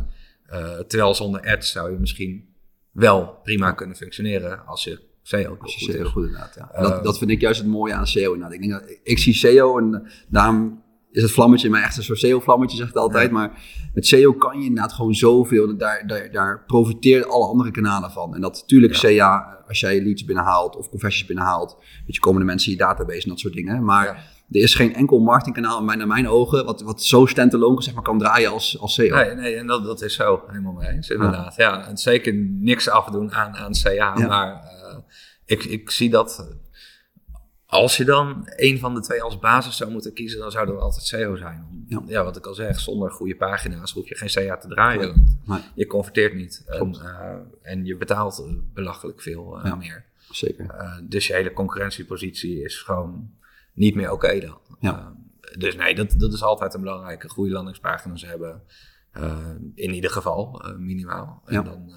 Eh, 0.45 0.79
terwijl 0.79 1.15
zonder 1.15 1.41
ads 1.41 1.71
zou 1.71 1.91
je 1.91 1.97
misschien 1.97 2.47
wel 2.91 3.39
prima 3.43 3.71
kunnen 3.71 3.95
functioneren 3.95 4.65
als 4.65 4.83
je 4.83 5.01
SEO 5.21 5.57
Als 5.59 5.75
je 5.75 5.85
goed 5.85 5.95
SEO 5.95 6.03
is. 6.03 6.11
goed 6.11 6.25
inderdaad. 6.25 6.55
Ja. 6.55 6.71
Eh, 6.71 6.81
dat, 6.81 7.03
dat 7.03 7.17
vind 7.17 7.31
ik 7.31 7.41
juist 7.41 7.59
het 7.59 7.69
mooie 7.69 7.93
aan 7.93 8.07
SEO 8.07 8.33
inderdaad. 8.33 8.53
Ik, 8.53 8.69
denk 8.69 8.71
dat, 8.71 8.97
ik 9.03 9.19
zie 9.19 9.33
SEO 9.33 9.77
en 9.77 10.07
daarom 10.27 10.82
is 11.13 11.21
het 11.21 11.31
vlammetje 11.31 11.65
in 11.65 11.71
mij 11.71 11.81
echt 11.81 11.97
een 11.97 12.03
soort 12.03 12.19
SEO-vlammetje, 12.19 12.77
zegt 12.77 12.95
altijd. 12.97 13.27
Ja. 13.27 13.33
Maar 13.33 13.61
met 13.93 14.05
SEO 14.07 14.33
kan 14.33 14.59
je 14.59 14.65
inderdaad 14.65 14.93
gewoon 14.93 15.13
zoveel. 15.15 15.69
en 15.69 15.77
Daar, 15.77 16.03
daar, 16.07 16.31
daar 16.31 16.63
profiteert 16.67 17.27
alle 17.27 17.45
andere 17.47 17.71
kanalen 17.71 18.11
van. 18.11 18.35
En 18.35 18.41
dat 18.41 18.53
natuurlijk 18.61 18.93
Ja. 18.95 19.15
CA, 19.17 19.63
als 19.67 19.79
jij 19.79 20.01
leads 20.03 20.25
binnenhaalt 20.25 20.75
of 20.75 20.89
conversies 20.89 21.25
binnenhaalt, 21.25 21.77
weet 22.05 22.15
je, 22.15 22.19
komen 22.21 22.39
de 22.39 22.45
mensen 22.45 22.71
in 22.71 22.77
je 22.77 22.83
database 22.83 23.23
en 23.23 23.29
dat 23.29 23.39
soort 23.39 23.53
dingen. 23.53 23.83
Maar 23.83 24.05
Ja. 24.05 24.13
er 24.49 24.61
is 24.61 24.75
geen 24.75 24.93
enkel 24.95 25.19
marketingkanaal, 25.19 25.83
naar 25.83 26.07
mijn 26.07 26.27
ogen, 26.27 26.65
wat, 26.65 26.81
wat 26.81 27.03
zo 27.03 27.25
standalone 27.25 27.81
zeg 27.81 27.93
maar, 27.93 28.03
kan 28.03 28.17
draaien 28.19 28.51
als, 28.51 28.79
als 28.79 28.93
SEO. 28.93 29.15
Nee, 29.15 29.35
nee 29.35 29.55
en 29.55 29.67
dat, 29.67 29.83
dat 29.83 30.01
is 30.01 30.13
zo 30.15 30.41
helemaal 30.47 30.73
mee 30.73 30.89
eens, 30.89 31.09
inderdaad. 31.09 31.55
Ja. 31.55 31.87
en 31.87 31.97
zeker 31.97 32.33
niks 32.59 32.89
afdoen 32.89 33.33
aan, 33.33 33.55
aan 33.55 33.71
CA, 33.83 34.13
maar 34.27 34.53
eh, 34.53 34.97
ik, 35.45 35.63
ik 35.63 35.89
zie 35.89 36.09
dat 36.09 36.57
als 37.73 37.97
je 37.97 38.05
dan 38.05 38.43
een 38.55 38.79
van 38.79 38.93
de 38.93 39.01
twee 39.01 39.21
als 39.23 39.39
basis 39.39 39.77
zou 39.77 39.91
moeten 39.91 40.13
kiezen, 40.13 40.39
dan 40.39 40.51
zou 40.51 40.65
dat 40.65 40.79
altijd 40.79 41.03
SEO 41.05 41.35
zijn. 41.35 41.85
Ja. 41.87 42.01
Ja, 42.07 42.23
wat 42.23 42.37
ik 42.37 42.45
al 42.45 42.53
zeg, 42.53 42.79
zonder 42.79 43.11
goede 43.11 43.35
pagina's 43.35 43.91
hoef 43.91 44.07
je 44.09 44.15
geen 44.15 44.47
CA 44.47 44.57
te 44.57 44.67
draaien. 44.67 45.37
Nee. 45.45 45.59
Je 45.75 45.87
converteert 45.87 46.33
niet 46.33 46.63
en, 46.67 46.95
eh, 47.01 47.35
en 47.61 47.85
je 47.85 47.97
betaalt 47.97 48.39
eh, 48.39 48.53
belachelijk 48.73 49.21
veel 49.21 49.57
eh, 49.59 49.65
Ja. 49.65 49.75
meer. 49.75 50.03
Zeker. 50.31 50.75
Dus 51.03 51.27
je 51.27 51.33
hele 51.33 51.53
concurrentiepositie 51.53 52.63
is 52.63 52.81
gewoon 52.81 53.29
niet 53.73 53.95
meer 53.95 54.11
oké 54.11 54.39
dan. 54.39 54.57
Ja. 54.79 55.13
Dus 55.57 55.75
nee, 55.75 55.95
dat, 55.95 56.13
dat 56.17 56.33
is 56.33 56.43
altijd 56.43 56.73
een 56.73 56.81
belangrijke. 56.81 57.29
Goede 57.29 57.51
landingspagina's 57.51 58.25
hebben. 58.25 58.61
In 59.75 59.93
ieder 59.93 60.09
geval, 60.09 60.61
minimaal. 60.77 61.41
En 61.45 61.53
Ja. 61.53 61.61
dan, 61.61 61.91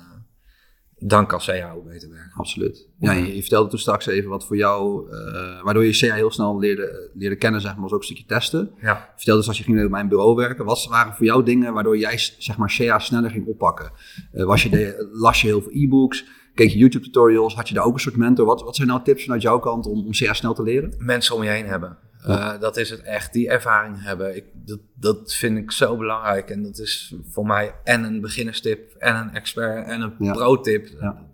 dan 0.99 1.27
kan 1.27 1.39
CAO 1.39 1.83
beter 1.83 2.11
werken. 2.11 2.33
Absoluut. 2.37 2.89
Ja, 2.99 3.13
je, 3.13 3.35
je 3.35 3.41
vertelde 3.41 3.69
toen 3.69 3.79
straks 3.79 4.07
even 4.07 4.31
wat 4.31 4.47
voor 4.47 4.57
jou, 4.57 5.11
eh, 5.11 5.63
waardoor 5.63 5.85
je 5.85 5.99
CA 5.99 6.15
heel 6.15 6.31
snel 6.31 6.59
leerde, 6.59 7.11
leerde 7.15 7.37
kennen, 7.37 7.61
zeg 7.61 7.73
maar, 7.73 7.83
was 7.83 7.93
ook 7.93 7.99
een 7.99 8.05
stukje 8.05 8.25
testen. 8.25 8.71
Ja. 8.81 9.13
Vertelde 9.17 9.39
dus 9.39 9.49
als 9.49 9.59
je 9.59 9.65
ging 9.65 9.85
op 9.85 9.91
mijn 9.91 10.09
bureau 10.09 10.37
werken, 10.37 10.65
wat 10.65 10.87
waren 10.91 11.15
voor 11.15 11.27
jou 11.27 11.43
dingen 11.43 11.73
waardoor 11.73 11.99
jij 11.99 12.19
zeg 12.39 12.57
maar 12.57 12.75
CA 12.77 12.99
sneller 12.99 13.31
ging 13.31 13.47
oppakken? 13.47 13.93
Eh, 14.33 14.45
was 14.45 14.63
je 14.63 14.69
de, 14.69 15.09
las 15.13 15.41
je 15.41 15.47
heel 15.47 15.63
veel 15.63 15.73
e-books? 15.73 16.25
Keek 16.55 16.71
je 16.71 16.79
YouTube 16.79 17.05
tutorials? 17.05 17.55
Had 17.55 17.69
je 17.69 17.75
daar 17.75 17.85
ook 17.85 17.95
een 17.95 18.01
soort 18.01 18.17
mentor? 18.17 18.47
Wat, 18.47 18.63
wat 18.63 18.77
zijn 18.77 18.89
nou 18.89 19.03
tips 19.03 19.23
vanuit 19.23 19.43
jouw 19.43 19.59
kant 19.59 19.87
om, 19.87 20.07
om 20.07 20.13
CA 20.13 20.33
snel 20.33 20.55
te 20.55 20.63
leren? 20.63 20.95
Mensen 20.99 21.35
om 21.35 21.43
je 21.43 21.51
heen 21.51 21.67
hebben. 21.67 21.99
Eh, 22.27 22.61
dat 22.61 22.77
is 22.77 22.91
het 22.91 23.01
echt, 23.03 23.33
die 23.33 23.49
ervaring 23.49 24.03
hebben. 24.03 24.37
Ik, 24.37 24.45
dat, 24.53 24.81
dat 24.95 25.35
vind 25.35 25.59
ik 25.59 25.71
zo 25.73 25.97
belangrijk. 25.97 26.51
En 26.51 26.63
dat 26.63 26.79
is 26.79 27.15
voor 27.31 27.47
mij 27.47 27.75
en 27.85 28.05
een 28.05 28.21
beginnerstip, 28.21 28.95
en 28.99 29.17
een 29.17 29.35
expert, 29.35 29.87
en 29.87 30.01
een 30.01 30.15
Ja. 30.19 30.33
pro-tip. 30.33 30.89
Ja. 31.01 31.25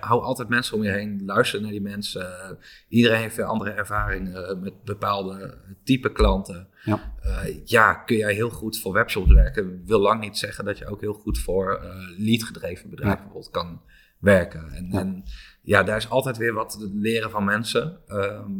Hou 0.00 0.22
altijd 0.22 0.48
mensen 0.48 0.76
om 0.76 0.82
je 0.82 0.90
heen. 0.90 1.22
Luister 1.26 1.60
naar 1.60 1.70
die 1.70 1.80
mensen. 1.80 2.58
iedereen 2.88 3.20
heeft 3.20 3.36
weer 3.36 3.44
andere 3.44 3.70
ervaringen 3.70 4.60
met 4.60 4.84
bepaalde 4.84 5.58
type 5.84 6.12
klanten. 6.12 6.68
Ja. 6.84 7.14
Eh, 7.22 7.64
ja, 7.64 7.94
kun 7.94 8.16
jij 8.16 8.34
heel 8.34 8.50
goed 8.50 8.78
voor 8.78 8.92
webshops 8.92 9.32
werken. 9.32 9.82
Wil 9.86 10.00
lang 10.00 10.20
niet 10.20 10.38
zeggen 10.38 10.64
dat 10.64 10.78
je 10.78 10.86
ook 10.86 11.00
heel 11.00 11.12
goed 11.12 11.38
voor 11.38 11.74
eh 11.82 11.96
leadgedreven 12.18 12.90
bedrijven 12.90 13.18
bijvoorbeeld 13.22 13.50
kan 13.52 13.80
werken. 14.18 14.70
En 14.72 14.90
en 14.92 15.24
ja, 15.62 15.82
daar 15.82 15.96
is 15.96 16.10
altijd 16.10 16.36
weer 16.36 16.52
wat 16.52 16.70
te 16.70 16.90
leren 16.94 17.30
van 17.30 17.44
mensen. 17.44 17.98
Ehm, 18.06 18.50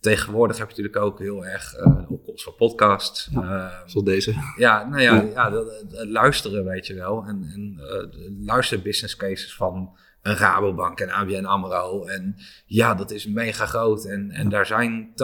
tegenwoordig 0.00 0.58
heb 0.58 0.70
je 0.70 0.82
natuurlijk 0.82 1.04
ook 1.04 1.18
heel 1.18 1.46
erg 1.46 1.74
eh 1.74 1.96
de 1.96 2.08
opkomst 2.08 2.44
van 2.44 2.54
podcasts. 2.54 3.30
Ehm, 3.32 3.70
Zoals 3.86 4.06
deze. 4.06 4.34
ja, 4.56 4.88
nou 4.88 5.02
ja, 5.02 5.14
Ja. 5.14 5.22
ja. 5.22 5.50
dat 5.50 5.84
luisteren 5.90 6.64
weet 6.64 6.86
je 6.86 6.94
wel. 6.94 7.24
En, 7.26 7.42
en 7.54 7.78
eh, 7.78 8.46
luister 8.46 8.82
business 8.82 9.16
cases 9.16 9.54
van 9.54 9.96
een 10.22 10.36
Rabobank 10.36 11.00
en 11.00 11.10
ABN 11.10 11.44
AMRO. 11.44 12.04
En 12.04 12.36
ja, 12.66 12.94
dat 12.94 13.10
is 13.10 13.26
mega 13.26 13.66
groot. 13.66 14.04
En, 14.04 14.30
en 14.30 14.48
daar 14.48 14.66
zijn 14.66 15.10
80% 15.10 15.14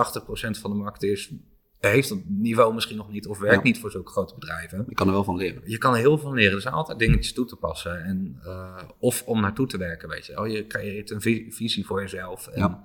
van 0.61 0.71
de 0.71 0.77
marketeers... 0.77 1.33
heeft 1.81 2.09
dat 2.09 2.19
niveau 2.27 2.75
misschien 2.75 2.97
nog 2.97 3.11
niet 3.11 3.27
of 3.27 3.38
werkt 3.38 3.57
Ja. 3.57 3.62
niet 3.62 3.79
voor 3.79 3.91
zulke 3.91 4.11
grote 4.11 4.35
bedrijven. 4.35 4.85
Je 4.88 4.95
kan 4.95 5.07
er 5.07 5.12
wel 5.12 5.25
van 5.25 5.37
leren. 5.37 5.62
Je 5.64 5.79
kan 5.79 5.93
er 5.93 5.99
heel 5.99 6.19
veel 6.19 6.27
van 6.29 6.37
leren. 6.37 6.55
Er 6.55 6.61
zijn 6.61 6.75
altijd 6.75 6.99
dingetjes 6.99 7.33
toe 7.33 7.45
te 7.47 7.57
passen. 7.57 8.05
En, 8.05 8.38
eh, 8.43 8.83
of 8.99 9.23
om 9.27 9.41
naartoe 9.41 9.67
te 9.67 9.79
werken, 9.79 10.09
weet 10.09 10.27
je 10.27 10.33
wel. 10.35 10.45
Je 10.45 10.67
creëert 10.67 11.11
een 11.11 11.21
vi- 11.21 11.53
visie 11.53 11.87
voor 11.87 12.01
jezelf. 12.01 12.47
En, 12.47 12.61
Ja. 12.61 12.85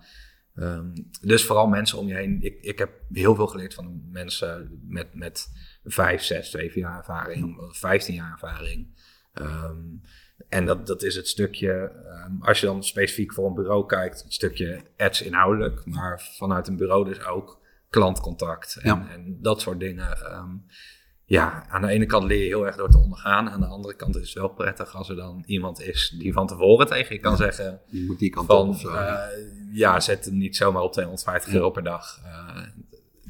ehm, 0.55 0.85
dus 1.21 1.45
vooral 1.45 1.67
mensen 1.67 1.97
om 1.97 2.07
je 2.07 2.13
heen. 2.15 2.41
Ik, 2.41 2.57
ik 2.61 2.79
heb 2.79 2.91
heel 3.11 3.35
veel 3.35 3.47
geleerd 3.47 3.73
van 3.73 4.01
mensen 4.11 4.79
met, 4.87 5.13
met 5.13 5.47
5, 5.83 6.21
6, 6.23 6.51
7 6.51 6.81
jaar 6.81 6.97
ervaring, 6.97 7.57
15 7.69 8.15
jaar 8.15 8.31
ervaring. 8.31 9.01
Ehm, 9.33 9.77
en 10.49 10.65
dat, 10.65 10.87
dat 10.87 11.03
is 11.03 11.15
het 11.15 11.27
stukje, 11.27 11.71
ehm, 12.05 12.41
als 12.41 12.59
je 12.59 12.65
dan 12.65 12.83
specifiek 12.83 13.33
voor 13.33 13.47
een 13.47 13.53
bureau 13.53 13.85
kijkt, 13.85 14.23
het 14.23 14.33
stukje 14.33 14.81
ads 14.97 15.21
inhoudelijk, 15.21 15.85
maar 15.85 16.33
vanuit 16.37 16.67
een 16.67 16.77
bureau 16.77 17.05
dus 17.05 17.25
ook 17.25 17.61
klantcontact 17.93 18.75
en, 18.81 18.89
Ja. 18.89 19.07
en 19.11 19.37
dat 19.41 19.61
soort 19.61 19.79
dingen. 19.79 20.17
Ehm, 20.31 20.49
ja, 21.25 21.65
aan 21.69 21.81
de 21.81 21.87
ene 21.87 22.05
kant 22.05 22.23
leer 22.23 22.39
je 22.39 22.45
heel 22.45 22.65
erg 22.65 22.75
door 22.75 22.89
te 22.89 22.97
ondergaan. 22.97 23.49
Aan 23.49 23.59
de 23.59 23.65
andere 23.65 23.95
kant 23.95 24.15
is 24.15 24.27
het 24.27 24.33
wel 24.37 24.49
prettig 24.49 24.95
als 24.95 25.09
er 25.09 25.15
dan 25.15 25.43
iemand 25.45 25.81
is 25.81 26.15
die 26.19 26.33
van 26.33 26.47
tevoren 26.47 26.87
tegen 26.87 27.15
je 27.15 27.21
kan 27.21 27.37
zeggen 27.37 27.79
Je 27.89 28.03
moet 28.07 28.19
die 28.19 28.29
kant 28.29 28.47
van, 28.47 28.79
eh, 28.95 29.15
ja, 29.71 29.99
zet 29.99 30.25
hem 30.25 30.37
niet 30.37 30.55
zomaar 30.55 30.81
op 30.81 30.91
250 30.91 31.53
euro 31.53 31.69
per 31.69 31.83
dag. 31.83 32.19
Eh, 32.23 32.61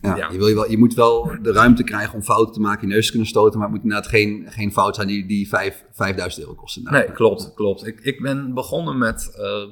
Ja, 0.01 0.15
Ja. 0.15 0.31
Je, 0.31 0.37
wil 0.37 0.47
je, 0.47 0.55
wel, 0.55 0.69
je 0.69 0.77
moet 0.77 0.93
wel 0.93 1.31
de 1.41 1.51
ruimte 1.51 1.83
krijgen 1.83 2.13
om 2.13 2.21
fouten 2.23 2.53
te 2.53 2.59
maken, 2.59 2.87
je 2.87 2.93
neus 2.93 3.05
te 3.05 3.11
kunnen 3.11 3.29
stoten, 3.29 3.59
maar 3.59 3.67
het 3.67 3.75
moet 3.75 3.83
inderdaad 3.85 4.09
geen, 4.09 4.45
geen 4.49 4.71
fout 4.71 4.95
zijn 4.95 5.07
die, 5.07 5.25
die 5.27 5.47
vijf, 5.47 5.83
5000 5.91 6.43
euro 6.45 6.55
kosten. 6.55 6.83
Nou, 6.83 6.95
nee, 6.95 7.11
klopt, 7.11 7.53
klopt. 7.53 7.85
Ik, 7.87 7.99
ik 7.99 8.21
ben 8.21 8.53
begonnen 8.53 8.97
met 8.97 9.35
eh, 9.37 9.65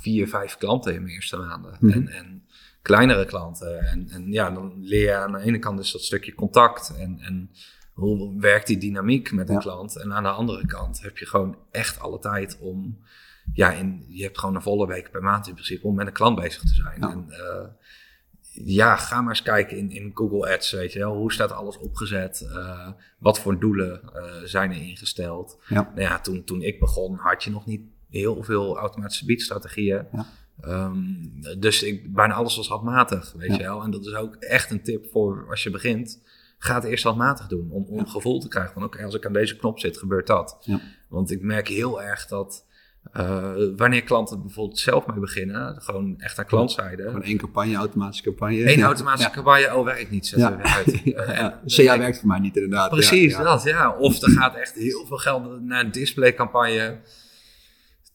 vier, 0.00 0.28
vijf 0.28 0.56
klanten 0.56 0.94
in 0.94 1.02
mijn 1.02 1.14
eerste 1.14 1.36
maanden. 1.36 1.76
Mhm. 1.80 1.92
En, 1.92 2.08
en 2.08 2.35
kleinere 2.86 3.24
klanten. 3.24 3.86
En, 3.86 4.08
en 4.10 4.32
ja, 4.32 4.50
dan 4.50 4.72
leer 4.80 5.02
je 5.02 5.14
aan 5.14 5.32
de 5.32 5.40
ene 5.40 5.58
kant 5.58 5.76
dus 5.78 5.92
dat 5.92 6.00
stukje 6.02 6.34
contact. 6.34 6.96
En, 6.98 7.18
en 7.20 7.50
hoe 7.92 8.40
werkt 8.40 8.66
die 8.66 8.78
dynamiek 8.78 9.32
met 9.32 9.48
een 9.48 9.54
Ja. 9.54 9.60
klant. 9.60 9.96
En 9.96 10.12
aan 10.12 10.22
de 10.22 10.28
andere 10.28 10.66
kant 10.66 11.02
heb 11.02 11.18
je 11.18 11.26
gewoon 11.26 11.56
echt 11.70 12.00
alle 12.00 12.18
tijd 12.18 12.58
om... 12.60 12.98
Ja, 13.52 13.72
in, 13.72 14.04
je 14.08 14.22
hebt 14.22 14.38
gewoon 14.38 14.54
een 14.54 14.62
volle 14.62 14.86
week 14.86 15.10
per 15.10 15.22
maand 15.22 15.46
in 15.46 15.52
principe 15.52 15.86
om 15.86 15.94
met 15.94 16.06
een 16.06 16.12
klant 16.12 16.40
bezig 16.40 16.60
te 16.62 16.74
zijn. 16.74 17.00
Ja. 17.00 17.10
En, 17.10 17.26
eh, 17.30 17.66
ja, 18.64 18.96
ga 18.96 19.20
maar 19.20 19.28
eens 19.30 19.42
kijken 19.42 19.76
in, 19.76 19.90
in 19.90 20.10
Google 20.14 20.54
Ads, 20.54 20.72
weet 20.72 20.92
je 20.92 20.98
wel. 20.98 21.16
Hoe 21.16 21.32
staat 21.32 21.52
alles 21.52 21.78
opgezet? 21.78 22.40
Eh, 22.52 22.88
wat 23.18 23.38
voor 23.40 23.58
doelen 23.60 24.02
eh, 24.02 24.22
zijn 24.44 24.70
er 24.70 24.76
ingesteld? 24.82 25.62
Ja. 25.68 25.82
Nou 25.94 26.00
ja, 26.00 26.20
toen, 26.20 26.44
toen 26.44 26.62
ik 26.62 26.78
begon 26.80 27.16
had 27.16 27.44
je 27.44 27.50
nog 27.50 27.66
niet 27.66 27.82
heel 28.10 28.42
veel 28.42 28.78
automatische 28.78 29.24
biedstrategieën. 29.24 30.06
Ja. 30.12 30.26
Ehm, 30.60 30.96
dus 31.58 31.82
ik, 31.82 32.14
bijna 32.14 32.34
alles 32.34 32.56
was 32.56 32.68
handmatig, 32.68 33.32
weet 33.36 33.48
Ja. 33.50 33.56
je 33.56 33.62
wel. 33.62 33.82
En 33.82 33.90
dat 33.90 34.06
is 34.06 34.14
ook 34.14 34.34
echt 34.34 34.70
een 34.70 34.82
tip 34.82 35.06
voor 35.10 35.46
als 35.50 35.62
je 35.62 35.70
begint. 35.70 36.22
Ga 36.58 36.74
het 36.74 36.84
eerst 36.84 37.04
handmatig 37.04 37.46
doen, 37.46 37.70
om, 37.70 37.84
om 37.88 37.98
Ja. 37.98 38.04
gevoel 38.04 38.40
te 38.40 38.48
krijgen 38.48 38.72
van... 38.72 38.84
oké, 38.84 39.04
als 39.04 39.14
ik 39.14 39.26
aan 39.26 39.32
deze 39.32 39.56
knop 39.56 39.78
zit, 39.78 39.98
gebeurt 39.98 40.26
dat. 40.26 40.56
Ja. 40.60 40.80
Want 41.08 41.30
ik 41.30 41.42
merk 41.42 41.68
heel 41.68 42.02
erg 42.02 42.26
dat... 42.26 42.64
eh, 43.12 43.52
wanneer 43.76 44.02
klanten 44.02 44.42
bijvoorbeeld 44.42 44.78
zelf 44.78 45.06
mee 45.06 45.18
beginnen, 45.18 45.82
gewoon 45.82 46.14
echt 46.18 46.38
aan 46.38 46.44
klantzijde. 46.46 47.02
Gewoon 47.02 47.22
één 47.22 47.36
campagne, 47.36 47.74
automatische 47.76 48.24
campagne. 48.24 48.72
Eén 48.72 48.82
automatische 48.82 49.30
campagne, 49.30 49.74
oh 49.76 49.84
werkt 49.84 50.10
niet, 50.10 50.28
Ja. 50.28 50.56
uit. 50.62 51.02
CA 51.76 51.98
werkt 51.98 52.18
voor 52.18 52.28
mij 52.28 52.38
niet 52.38 52.56
inderdaad. 52.56 52.90
Precies, 52.90 53.36
dat 53.36 53.62
ja. 53.62 53.96
Of 53.96 54.22
er 54.22 54.30
gaat 54.30 54.54
echt 54.56 54.74
heel 54.74 55.06
veel 55.06 55.16
geld 55.16 55.62
naar 55.62 55.84
een 55.84 55.90
displaycampagne. 55.92 56.98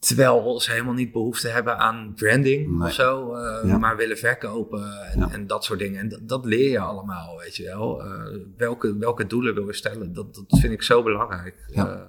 Terwijl 0.08 0.60
ze 0.60 0.72
helemaal 0.72 0.94
niet 0.94 1.12
behoefte 1.12 1.48
hebben 1.48 1.78
aan 1.78 2.14
branding 2.16 2.78
Nee. 2.78 2.88
of 2.88 2.94
zo. 2.94 3.34
eh, 3.34 3.68
Ja. 3.70 3.78
Maar 3.78 3.98
willen 3.98 4.18
verkopen 4.18 5.06
en, 5.12 5.20
Ja. 5.20 5.32
en 5.32 5.48
dat 5.48 5.64
soort 5.64 5.80
dingen. 5.80 6.00
En 6.00 6.10
dat, 6.10 6.20
dat 6.28 6.46
leer 6.46 6.70
je 6.70 6.80
allemaal, 6.80 7.38
weet 7.38 7.56
je 7.56 7.64
wel. 7.64 8.04
Eh, 8.04 8.38
welke, 8.58 8.98
welke 8.98 9.28
doelen 9.28 9.54
wil 9.54 9.68
je 9.68 9.74
stellen? 9.74 10.14
Dat, 10.14 10.36
dat 10.36 10.60
vind 10.60 10.74
ik 10.74 10.82
zo 10.82 11.04
belangrijk. 11.04 11.66
Ja. 11.68 11.90
Eh, 11.94 12.02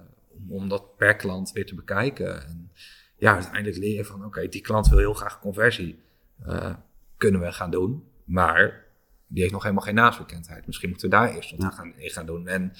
om 0.48 0.68
dat 0.68 0.96
per 0.96 1.16
klant 1.16 1.52
weer 1.52 1.66
te 1.66 1.74
bekijken. 1.74 2.46
En 2.46 2.70
ja, 3.16 3.34
uiteindelijk 3.34 3.76
leer 3.76 3.94
je 3.94 4.04
van, 4.04 4.24
oké, 4.24 4.48
die 4.48 4.60
klant 4.60 4.88
wil 4.88 4.98
heel 4.98 5.14
graag 5.14 5.40
conversie. 5.40 5.98
Kunnen 7.16 7.40
we 7.40 7.52
gaan 7.52 7.70
doen, 7.70 8.04
maar 8.24 8.84
die 9.26 9.40
heeft 9.40 9.52
nog 9.52 9.62
helemaal 9.62 9.84
geen 9.84 9.94
naamsbekendheid. 9.94 10.66
Misschien 10.66 10.88
moeten 10.90 11.10
we 11.10 11.16
daar 11.16 11.34
eerst 11.34 11.56
wat 11.56 11.74
gaan, 11.74 11.92
in 11.96 12.10
gaan 12.10 12.26
doen. 12.26 12.46
En 12.48 12.72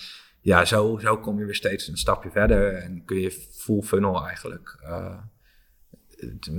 ja, 0.42 0.64
zo, 0.64 0.98
kom 1.20 1.38
je 1.38 1.44
weer 1.44 1.54
steeds 1.54 1.88
een 1.88 1.96
stapje 1.96 2.30
verder 2.30 2.74
en 2.74 3.04
kun 3.04 3.20
je 3.20 3.30
full 3.30 3.82
funnel 3.82 4.26
eigenlijk 4.26 4.78
uh, 4.82 5.18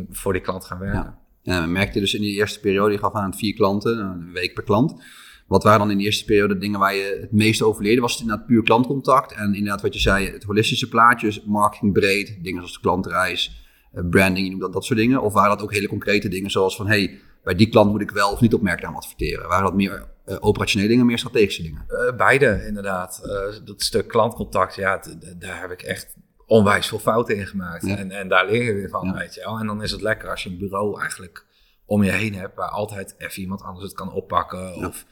voor 0.10 0.34
die 0.34 0.42
klant 0.42 0.66
gaan 0.66 0.80
werken. 0.80 1.00
Ja. 1.00 1.22
Ja, 1.44 1.66
merkte 1.66 2.00
dus 2.00 2.14
in 2.14 2.22
die 2.22 2.36
eerste 2.36 2.60
periode, 2.60 2.92
je 2.92 2.98
gaf 2.98 3.14
aan 3.14 3.34
vier 3.34 3.54
klanten, 3.54 4.00
een 4.00 4.32
week 4.32 4.54
per 4.54 4.64
klant. 4.64 5.04
Wat 5.48 5.64
waren 5.64 5.80
dan 5.80 5.92
in 5.92 5.98
de 5.98 6.04
eerste 6.04 6.26
periode 6.26 6.58
dingen 6.58 6.80
waar 6.80 6.96
je 6.96 7.18
het 7.22 7.32
meest 7.32 7.62
over 7.62 7.84
leerde? 7.84 8.02
Was 8.02 8.12
het 8.12 8.22
inderdaad 8.22 8.46
puur 8.46 8.64
klantcontact? 8.64 9.34
En 9.34 9.54
inderdaad 9.54 9.82
wat 9.82 9.94
je 9.94 10.00
zei, 10.00 10.30
het 10.30 10.44
holistische 10.44 10.90
plaatje, 10.90 11.28
dus 11.28 11.44
marketing 11.44 11.94
breed, 11.94 12.38
dingen 12.42 12.60
zoals 12.60 12.74
de 12.74 12.80
klantreis, 12.80 13.66
eh, 13.92 14.04
branding, 14.10 14.60
dat, 14.60 14.74
dat 14.74 14.86
soort 14.86 15.00
dingen? 15.00 15.22
Of 15.22 15.34
waren 15.34 15.50
dat 15.50 15.62
ook 15.62 15.74
hele 15.74 15.88
concrete 15.88 16.28
dingen 16.28 16.52
zoals 16.52 16.76
van, 16.76 16.88
hey, 16.88 17.20
bij 17.44 17.56
die 17.56 17.70
klant 17.70 17.92
moet 17.92 18.02
ik 18.02 18.12
wel 18.12 18.32
of 18.32 18.42
niet 18.42 18.54
op 18.54 18.62
merknaam 18.62 18.96
adverteren? 18.96 19.48
Waren 19.48 19.66
dat 19.66 19.74
meer 19.74 20.13
uh, 20.26 20.38
operationele 20.40 20.90
dingen, 20.90 21.06
meer 21.06 21.18
strategische 21.18 21.62
dingen? 21.62 21.86
Uh, 21.90 22.16
beide, 22.16 22.66
inderdaad. 22.66 23.22
Uh, 23.26 23.66
dat 23.66 23.82
stuk 23.82 24.08
klantcontact, 24.08 24.76
ja, 24.76 25.04
daar 25.38 25.62
heb 25.62 25.72
ik 25.72 25.82
echt 25.82 26.16
onwijs 26.46 26.88
veel 26.88 27.00
fouten 27.00 27.36
in 27.36 27.48
gemaakt. 27.48 27.88
En, 27.88 28.12
en 28.12 28.28
daar 28.28 28.46
leer 28.46 28.64
je 28.64 28.74
weer 28.74 28.90
van, 28.90 29.14
weet 29.14 29.34
je 29.34 29.42
wel. 29.42 29.60
En 29.60 29.68
dan 29.68 29.84
is 29.84 29.92
het 29.92 30.02
lekker 30.02 30.30
als 30.30 30.44
je 30.44 30.50
een 30.50 30.58
bureau 30.58 31.00
eigenlijk 31.00 31.46
om 31.86 32.04
je 32.04 32.12
heen 32.12 32.36
hebt, 32.36 32.56
waar 32.56 32.70
altijd 32.70 33.16
even 33.18 33.42
iemand 33.42 33.62
anders 33.62 33.86
het 33.86 33.94
kan 33.94 34.12
oppakken. 34.12 34.76
Of, 34.76 35.06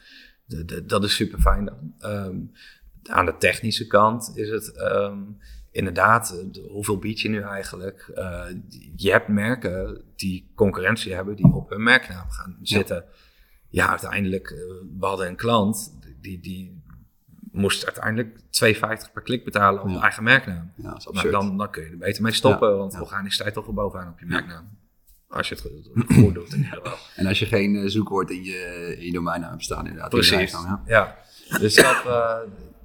de, 0.44 0.64
de, 0.64 0.86
dat 0.86 1.04
is 1.04 1.14
super 1.14 1.40
fijn 1.40 1.64
dan. 1.64 2.10
Um, 2.10 2.52
aan 3.02 3.26
de 3.26 3.36
technische 3.36 3.86
kant 3.86 4.32
is 4.34 4.48
het 4.48 4.80
um, 4.80 5.38
inderdaad, 5.70 6.44
hoeveel 6.68 6.98
bied 6.98 7.20
je 7.20 7.28
nu 7.28 7.42
eigenlijk? 7.42 8.10
Je 8.96 9.10
hebt 9.10 9.28
merken 9.28 10.02
die 10.16 10.52
concurrentie 10.54 11.14
hebben, 11.14 11.36
die 11.36 11.52
op 11.52 11.70
hun 11.70 11.82
merknaam 11.82 12.30
gaan 12.30 12.58
zitten. 12.62 13.04
Ja, 13.72 13.88
uiteindelijk, 13.88 14.50
uh, 14.50 14.58
we 14.98 15.06
hadden 15.06 15.26
een 15.26 15.36
klant, 15.36 15.98
die, 16.20 16.40
die 16.40 16.82
moest 17.52 17.84
uiteindelijk 17.84 18.38
2,50 18.38 19.12
per 19.12 19.22
klik 19.22 19.44
betalen 19.44 19.82
op 19.82 19.88
ja. 19.88 20.00
eigen 20.00 20.22
merknaam. 20.22 20.72
Ja, 20.76 20.98
nou, 21.12 21.30
dan, 21.30 21.56
dan 21.56 21.70
kun 21.70 21.82
je 21.82 21.90
er 21.90 21.96
beter 21.96 22.22
mee 22.22 22.32
stoppen, 22.32 22.76
want 22.76 23.00
organisch 23.00 23.36
toch 23.36 23.64
wel 23.64 23.74
bovenaan 23.74 24.08
op 24.08 24.18
je 24.18 24.26
merknaam. 24.26 24.80
Als 25.28 25.48
je 25.48 25.54
het 25.54 25.64
goed 26.14 26.34
doet 26.34 26.52
in 26.52 26.58
ieder 26.58 26.80
geval. 26.82 26.98
En 27.16 27.26
als 27.26 27.38
je 27.38 27.46
geen 27.46 27.74
uh, 27.74 27.88
zoekwoord 27.88 28.30
in 28.30 28.44
je, 28.44 28.94
in 28.98 29.04
je 29.04 29.12
domeinnaam 29.12 29.60
staan 29.60 29.86
inderdaad. 29.86 30.10
Precies, 30.10 30.50
ja. 30.50 30.82
ja. 30.86 31.18
Dus 31.58 31.74
dat, 31.74 32.02
uh, 32.06 32.36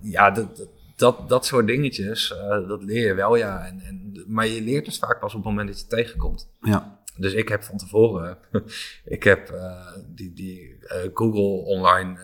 ja, 0.02 0.32
dat, 0.32 0.68
dat, 0.96 1.30
dat 1.30 1.46
soort 1.46 1.68
dingetjes, 1.68 2.32
uh, 2.32 2.68
dat 2.68 2.84
leer 2.84 3.08
je 3.08 3.14
wel, 3.14 3.36
ja. 3.36 3.66
En, 3.66 3.80
en, 3.80 4.24
maar 4.28 4.48
je 4.48 4.62
leert 4.62 4.86
het 4.86 4.98
vaak 4.98 5.20
pas 5.20 5.34
op 5.34 5.44
het 5.44 5.50
moment 5.50 5.68
dat 5.68 5.78
je 5.78 5.84
het 5.84 6.06
tegenkomt. 6.06 6.50
Ja. 6.62 6.97
Dus 7.18 7.34
ik 7.34 7.50
heb 7.50 7.64
van 7.64 7.78
tevoren, 7.78 8.38
ik 9.06 9.24
heb 9.24 9.54
die, 10.16 10.34
die 10.34 10.78
Google 11.14 11.64
online 11.66 12.18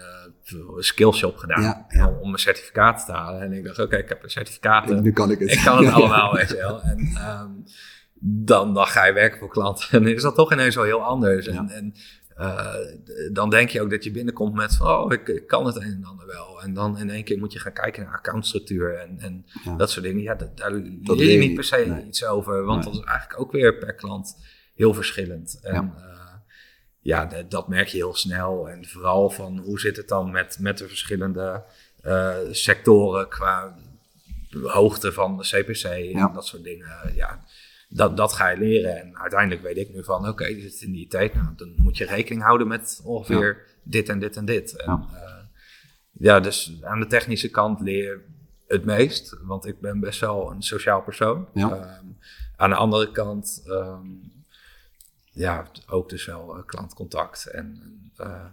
skillshop 0.77 1.37
gedaan 1.37 1.85
ja, 1.87 2.07
om 2.21 2.27
mijn 2.27 2.39
certificaat 2.39 3.05
te 3.05 3.11
halen. 3.11 3.41
En 3.41 3.53
ik 3.53 3.63
dacht, 3.63 3.79
oké, 3.79 3.97
ik 3.97 4.09
heb 4.09 4.23
een 4.23 4.29
certificaat. 4.29 5.01
Nu 5.01 5.11
kan 5.11 5.31
ik 5.31 5.39
het. 5.39 5.51
Ik 5.51 5.61
kan 5.63 5.85
het 5.85 5.93
allemaal, 5.97 6.33
weet 6.33 6.49
je 6.49 6.55
wel. 6.55 6.81
En, 6.81 6.99
um, 6.99 7.63
dan, 8.25 8.73
dan 8.73 8.87
ga 8.87 9.05
je 9.05 9.13
werken 9.13 9.39
voor 9.39 9.49
klanten. 9.49 9.89
En 9.89 10.07
is 10.07 10.21
dat 10.21 10.35
toch 10.35 10.51
ineens 10.51 10.75
wel 10.75 10.83
heel 10.83 11.03
anders. 11.03 11.47
En, 11.47 11.69
en 11.69 11.93
uh, 12.37 12.75
dan 13.31 13.49
denk 13.49 13.69
je 13.69 13.81
ook 13.81 13.89
dat 13.89 14.03
je 14.03 14.11
binnenkomt 14.11 14.53
met 14.53 14.75
van, 14.75 14.87
oh, 14.87 15.11
ik, 15.11 15.27
ik, 15.27 15.47
kan 15.47 15.65
het 15.65 15.75
een 15.75 15.81
en 15.81 16.03
ander 16.03 16.27
wel. 16.27 16.61
En 16.61 16.73
dan 16.73 16.97
in 16.97 17.09
één 17.09 17.23
keer 17.23 17.39
moet 17.39 17.53
je 17.53 17.59
gaan 17.59 17.73
kijken 17.73 18.03
naar 18.03 18.13
accountstructuur 18.13 18.95
en, 18.95 19.19
en 19.19 19.45
dat 19.77 19.91
soort 19.91 20.05
dingen. 20.05 20.21
Ja, 20.21 20.35
dat, 20.35 20.57
daar 20.57 20.71
dat 21.01 21.17
leer 21.17 21.31
je 21.31 21.37
niet 21.37 21.53
per 21.53 21.63
se 21.63 22.03
iets 22.07 22.25
over, 22.25 22.63
want 22.63 22.83
dat 22.83 22.93
is 22.93 22.99
eigenlijk 22.99 23.39
ook 23.39 23.51
weer 23.51 23.77
per 23.77 23.93
klant 23.93 24.37
heel 24.73 24.93
verschillend. 24.93 25.59
En 25.61 25.73
ja, 25.73 25.93
uh, 25.97 26.33
ja 26.99 27.25
dat, 27.25 27.51
dat, 27.51 27.67
merk 27.67 27.87
je 27.87 27.97
heel 27.97 28.15
snel. 28.15 28.69
En 28.69 28.85
vooral 28.85 29.29
van 29.29 29.57
hoe 29.57 29.79
zit 29.79 29.97
het 29.97 30.07
dan 30.07 30.31
met, 30.31 30.57
met 30.59 30.77
de 30.77 30.87
verschillende 30.87 31.63
uh, 32.05 32.35
sectoren 32.51 33.27
qua 33.27 33.75
hoogte 34.63 35.11
van 35.11 35.37
de 35.37 35.43
CPC 35.43 35.83
en 35.83 36.33
dat 36.33 36.45
soort 36.45 36.63
dingen. 36.63 37.15
Ja, 37.15 37.43
dat, 37.89 38.17
dat 38.17 38.33
ga 38.33 38.49
je 38.49 38.57
leren. 38.57 38.99
En 38.99 39.17
uiteindelijk 39.17 39.61
weet 39.61 39.77
ik 39.77 39.93
nu 39.93 40.03
van, 40.03 40.19
oké, 40.19 40.29
okay, 40.29 40.51
is 40.51 40.81
in 40.81 40.91
die 40.91 41.07
tijd. 41.07 41.33
Nou, 41.33 41.47
dan 41.55 41.73
moet 41.77 41.97
je 41.97 42.05
rekening 42.05 42.43
houden 42.43 42.67
met 42.67 43.01
ongeveer 43.03 43.65
dit 43.83 44.09
en 44.09 44.19
dit 44.19 44.37
en 44.37 44.45
dit. 44.45 44.75
En, 44.75 44.91
ja. 44.91 45.07
Uh, 45.13 45.33
ja, 46.11 46.39
dus 46.39 46.77
aan 46.81 46.99
de 46.99 47.07
technische 47.07 47.49
kant 47.49 47.81
leer 47.81 48.03
je 48.03 48.21
het 48.67 48.85
meest. 48.85 49.37
Want 49.41 49.65
ik 49.65 49.79
ben 49.79 49.99
best 49.99 50.19
wel 50.19 50.51
een 50.51 50.63
sociaal 50.63 51.01
persoon. 51.01 51.47
Um, 51.55 52.17
aan 52.55 52.69
de 52.69 52.75
andere 52.75 53.11
kant, 53.11 53.63
um, 53.67 54.32
ja, 55.33 55.67
ook 55.87 56.09
dus 56.09 56.25
wel 56.25 56.57
uh, 56.57 56.63
klantcontact. 56.65 57.45
En 57.45 57.81
uh, 58.21 58.45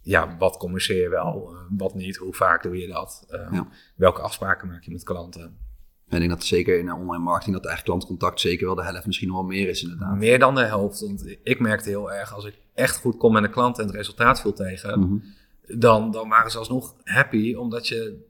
ja, 0.00 0.36
wat 0.38 0.56
communiceer 0.56 1.02
je 1.02 1.08
wel, 1.08 1.56
wat 1.70 1.94
niet, 1.94 2.16
hoe 2.16 2.34
vaak 2.34 2.62
doe 2.62 2.78
je 2.78 2.86
dat? 2.86 3.26
Ja. 3.50 3.68
Welke 3.96 4.20
afspraken 4.20 4.68
maak 4.68 4.82
je 4.82 4.90
met 4.90 5.04
klanten? 5.04 5.56
ik 6.08 6.18
denk 6.18 6.30
dat 6.30 6.44
zeker 6.44 6.78
in 6.78 6.92
online 6.92 7.24
marketing 7.24 7.56
dat 7.56 7.66
eigenlijk 7.66 7.98
klantcontact 7.98 8.40
zeker 8.40 8.66
wel 8.66 8.74
de 8.74 8.82
helft 8.82 9.06
misschien 9.06 9.32
wel 9.32 9.42
meer 9.42 9.68
is 9.68 9.82
inderdaad. 9.82 10.16
Meer 10.16 10.38
dan 10.38 10.54
de 10.54 10.64
helft. 10.64 11.00
Want 11.00 11.36
ik 11.42 11.60
merkte 11.60 11.88
heel 11.88 12.12
erg, 12.12 12.34
als 12.34 12.44
ik 12.44 12.58
echt 12.74 12.96
goed 12.96 13.16
kom 13.16 13.32
met 13.32 13.42
een 13.42 13.50
klant 13.50 13.78
en 13.78 13.86
het 13.86 13.94
resultaat 13.94 14.40
viel 14.40 14.52
tegen, 14.52 14.98
mm 14.98 15.06
-hmm. 15.06 15.22
dan, 15.80 16.10
dan 16.10 16.28
waren 16.28 16.50
ze 16.50 16.58
alsnog 16.58 16.94
happy 17.04 17.54
omdat 17.54 17.88
je 17.88 18.26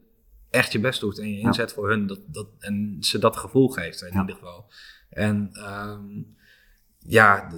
echt 0.50 0.72
je 0.72 0.80
best 0.80 1.00
doet 1.00 1.18
en 1.18 1.30
je 1.30 1.38
inzet 1.38 1.72
voor 1.72 1.88
hun 1.88 2.06
dat, 2.06 2.20
dat, 2.26 2.46
en 2.58 2.96
ze 3.00 3.18
dat 3.18 3.36
gevoel 3.36 3.68
geeft 3.68 4.02
in 4.02 4.12
ja. 4.12 4.20
ieder 4.20 4.34
geval. 4.34 4.70
En 5.10 5.50
um, 5.72 6.36
ja, 6.98 7.48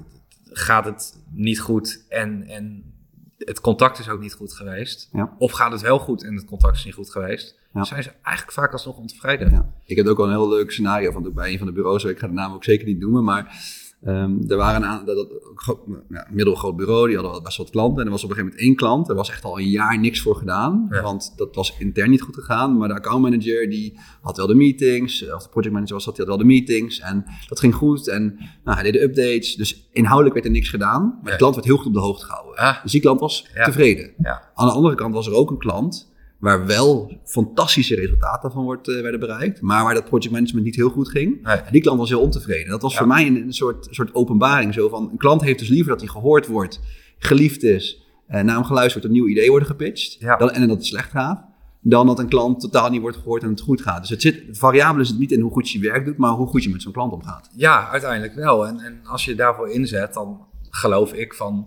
gaat 0.53 0.85
het 0.85 1.19
niet 1.31 1.61
goed 1.61 2.05
en, 2.09 2.47
en 2.47 2.95
het 3.39 3.61
contact 3.61 3.99
is 3.99 4.09
ook 4.09 4.21
niet 4.21 4.35
goed 4.35 4.53
geweest. 4.53 5.09
Ja. 5.13 5.35
Of 5.39 5.53
gaat 5.53 5.73
het 5.73 5.81
wel 5.81 5.99
goed 5.99 6.25
en 6.25 6.35
het 6.35 6.45
contact 6.45 6.77
is 6.77 6.85
niet 6.85 6.95
goed 6.95 7.11
geweest 7.11 7.59
ja. 7.73 7.85
zijn 7.85 8.03
ze 8.03 8.11
eigenlijk 8.23 8.57
vaak 8.57 8.73
alsnog 8.73 8.97
ontevreden. 8.97 9.51
Ja. 9.51 9.73
Ik 9.85 9.97
heb 9.97 10.07
ook 10.07 10.17
wel 10.17 10.27
een 10.27 10.33
heel 10.33 10.49
leuk 10.49 10.71
scenario 10.71 11.13
van 11.13 11.33
bij 11.33 11.53
een 11.53 11.59
van 11.59 11.67
de 11.67 11.73
bureaus. 11.73 12.05
Ik 12.05 12.19
ga 12.19 12.27
de 12.27 12.33
naam 12.33 12.53
ook 12.53 12.65
zeker 12.65 12.87
niet 12.87 12.99
noemen, 12.99 13.25
maar 13.25 13.63
um, 14.07 14.45
er 14.49 14.57
waren 14.57 14.83
een 14.83 15.05
dat, 15.05 15.17
dat, 15.17 15.79
ja, 16.09 16.27
middelgroot 16.31 16.77
bureau, 16.77 17.07
die 17.09 17.17
hadden 17.17 17.43
best 17.43 17.57
wat 17.57 17.71
klanten. 17.71 17.99
En 17.99 18.05
er 18.05 18.11
was 18.11 18.25
op 18.25 18.31
een 18.31 18.37
gegeven 18.37 18.57
moment 18.57 18.69
één 18.69 18.77
klant, 18.77 19.09
er 19.09 19.15
was 19.15 19.31
echt 19.31 19.45
al 19.45 19.59
een 19.59 19.69
jaar 19.69 19.99
niks 19.99 20.21
voor 20.21 20.37
gedaan, 20.37 20.89
want 21.03 21.33
dat 21.37 21.55
was 21.55 21.77
intern 21.79 22.11
niet 22.11 22.23
goed 22.23 22.35
gegaan. 22.35 22.77
Maar 22.77 22.89
de 22.89 22.95
accountmanager 22.95 23.71
die 23.71 23.99
had 24.21 24.37
wel 24.37 24.47
de 24.47 24.55
meetings, 24.55 25.33
of 25.33 25.43
de 25.43 25.49
projectmanager 25.49 25.95
was 25.95 26.05
dat, 26.05 26.17
die 26.17 26.25
had 26.25 26.37
wel 26.37 26.47
de 26.47 26.53
meetings. 26.53 27.01
En 27.01 27.25
dat 27.49 27.61
ging 27.61 27.75
goed 27.75 28.09
en 28.09 28.39
nou, 28.65 28.79
hij 28.79 28.83
deed 28.83 28.93
de 28.93 29.03
updates. 29.03 29.55
Dus 29.55 29.89
inhoudelijk 29.93 30.35
werd 30.35 30.47
er 30.47 30.53
niks 30.53 30.69
gedaan, 30.69 31.19
maar 31.23 31.33
de 31.33 31.39
klant 31.39 31.55
werd 31.55 31.67
heel 31.67 31.77
goed 31.77 31.87
op 31.87 31.93
de 31.95 32.01
hoogte 32.01 32.25
gehouden. 32.27 32.57
Ah. 32.57 32.83
Dus 32.83 32.93
die 32.93 33.01
klant 33.01 33.21
was 33.21 33.47
tevreden. 33.65 34.15
Aan 34.55 34.67
de 34.67 34.73
andere 34.73 34.95
kant 34.95 35.15
was 35.15 35.27
er 35.27 35.35
ook 35.35 35.51
een 35.51 35.59
klant 35.59 36.11
waar 36.41 36.67
wel 36.67 37.21
fantastische 37.25 37.95
resultaten 37.95 38.51
van 38.51 38.65
wordt, 38.65 38.89
uh, 38.89 39.01
werden 39.01 39.21
bereikt, 39.21 39.61
maar 39.61 39.85
waar 39.85 39.95
dat 39.95 40.05
project 40.05 40.33
management 40.33 40.65
niet 40.65 40.77
heel 40.77 40.91
goed 40.91 41.09
ging. 41.09 41.43
Nee. 41.43 41.61
Die 41.71 41.81
klant 41.81 41.99
was 41.99 42.09
heel 42.09 42.21
ontevreden. 42.21 42.71
Dat 42.71 42.83
was 42.83 42.97
voor 42.97 43.07
mij 43.07 43.27
een, 43.27 43.37
een, 43.37 43.53
soort, 43.53 43.89
soort 43.91 44.15
openbaring. 44.15 44.75
Zo 44.75 44.89
van, 44.89 45.09
een 45.11 45.19
klant 45.19 45.43
heeft 45.43 45.59
dus 45.59 45.69
liever 45.69 45.91
dat 45.91 46.01
hij 46.01 46.09
gehoord 46.09 46.47
wordt, 46.47 46.81
geliefd 47.19 47.63
is, 47.63 48.07
uh, 48.29 48.41
naar 48.41 48.55
hem 48.55 48.65
geluisterd 48.65 49.05
wordt, 49.05 49.19
een 49.19 49.23
nieuw 49.23 49.37
idee 49.37 49.51
worden 49.51 49.69
gepitcht, 49.69 50.17
ja. 50.19 50.37
dan, 50.37 50.51
en 50.51 50.69
dat 50.69 50.77
het 50.77 50.87
slecht 50.87 51.11
gaat, 51.11 51.45
dan 51.81 52.07
dat 52.07 52.19
een 52.19 52.29
klant 52.29 52.61
totaal 52.61 52.91
niet 52.91 53.01
wordt 53.01 53.17
gehoord 53.17 53.43
en 53.43 53.49
het 53.49 53.61
goed 53.61 53.83
gaat. 53.83 54.01
Dus 54.01 54.11
het, 54.11 54.23
zit, 54.23 54.47
het 54.47 54.59
variabele 54.59 55.03
is 55.03 55.09
het 55.09 55.19
niet 55.19 55.33
in 55.33 55.41
hoe 55.41 55.53
goed 55.53 55.71
je 55.71 55.79
werk 55.79 56.05
doet, 56.05 56.17
maar 56.17 56.31
hoe 56.31 56.47
goed 56.47 56.63
je 56.63 56.71
met 56.71 56.83
zo'n 56.83 56.93
klant 56.93 57.13
omgaat. 57.13 57.51
Ja, 57.57 57.89
uiteindelijk 57.89 58.35
wel. 58.35 58.67
En, 58.67 58.81
en 58.81 59.01
als 59.05 59.25
je 59.25 59.35
daarvoor 59.35 59.71
inzet, 59.71 60.15
dan 60.15 60.47
geloof 60.71 61.13
ik 61.13 61.35
van 61.35 61.67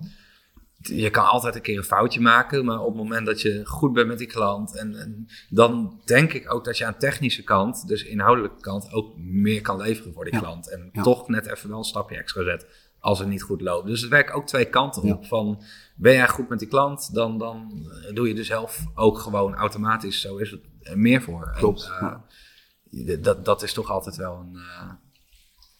je 0.87 1.09
kan 1.09 1.25
altijd 1.25 1.55
een 1.55 1.61
keer 1.61 1.77
een 1.77 1.83
foutje 1.83 2.21
maken, 2.21 2.65
maar 2.65 2.79
op 2.79 2.87
het 2.87 3.03
moment 3.03 3.25
dat 3.25 3.41
je 3.41 3.65
goed 3.65 3.93
bent 3.93 4.07
met 4.07 4.17
die 4.17 4.27
klant, 4.27 4.77
en, 4.77 4.95
en, 4.95 5.27
dan 5.49 6.01
denk 6.05 6.33
ik 6.33 6.53
ook 6.53 6.65
dat 6.65 6.77
je 6.77 6.85
aan 6.85 6.97
technische 6.97 7.43
kant, 7.43 7.87
dus 7.87 8.03
inhoudelijke 8.03 8.61
kant, 8.61 8.91
ook 8.91 9.17
meer 9.17 9.61
kan 9.61 9.77
leveren 9.77 10.13
voor 10.13 10.23
die 10.23 10.39
klant. 10.39 10.69
En 10.69 10.91
toch 11.03 11.27
net 11.27 11.45
even 11.45 11.69
wel 11.69 11.77
een 11.77 11.83
stapje 11.83 12.17
extra 12.17 12.43
zet 12.43 12.65
als 12.99 13.19
het 13.19 13.27
niet 13.27 13.43
goed 13.43 13.61
loopt. 13.61 13.87
Dus 13.87 14.01
het 14.01 14.09
werkt 14.09 14.31
ook 14.31 14.47
twee 14.47 14.65
kanten 14.65 15.03
op. 15.03 15.25
Van 15.25 15.63
ben 15.95 16.13
jij 16.13 16.27
goed 16.27 16.49
met 16.49 16.59
die 16.59 16.67
klant, 16.67 17.13
dan, 17.13 17.37
dan 17.37 17.87
doe 18.13 18.27
je 18.27 18.35
er 18.35 18.45
zelf 18.45 18.85
ook 18.95 19.19
gewoon 19.19 19.55
automatisch, 19.55 20.21
zo 20.21 20.37
is 20.37 20.51
het 20.51 20.61
meer 20.95 21.21
voor. 21.21 21.53
Klopt. 21.57 21.91
En, 21.99 22.23
uh, 22.91 23.23
dat, 23.23 23.45
dat 23.45 23.63
is 23.63 23.73
toch 23.73 23.89
altijd 23.89 24.15
wel 24.15 24.35
een, 24.35 24.53
uh, 24.53 24.91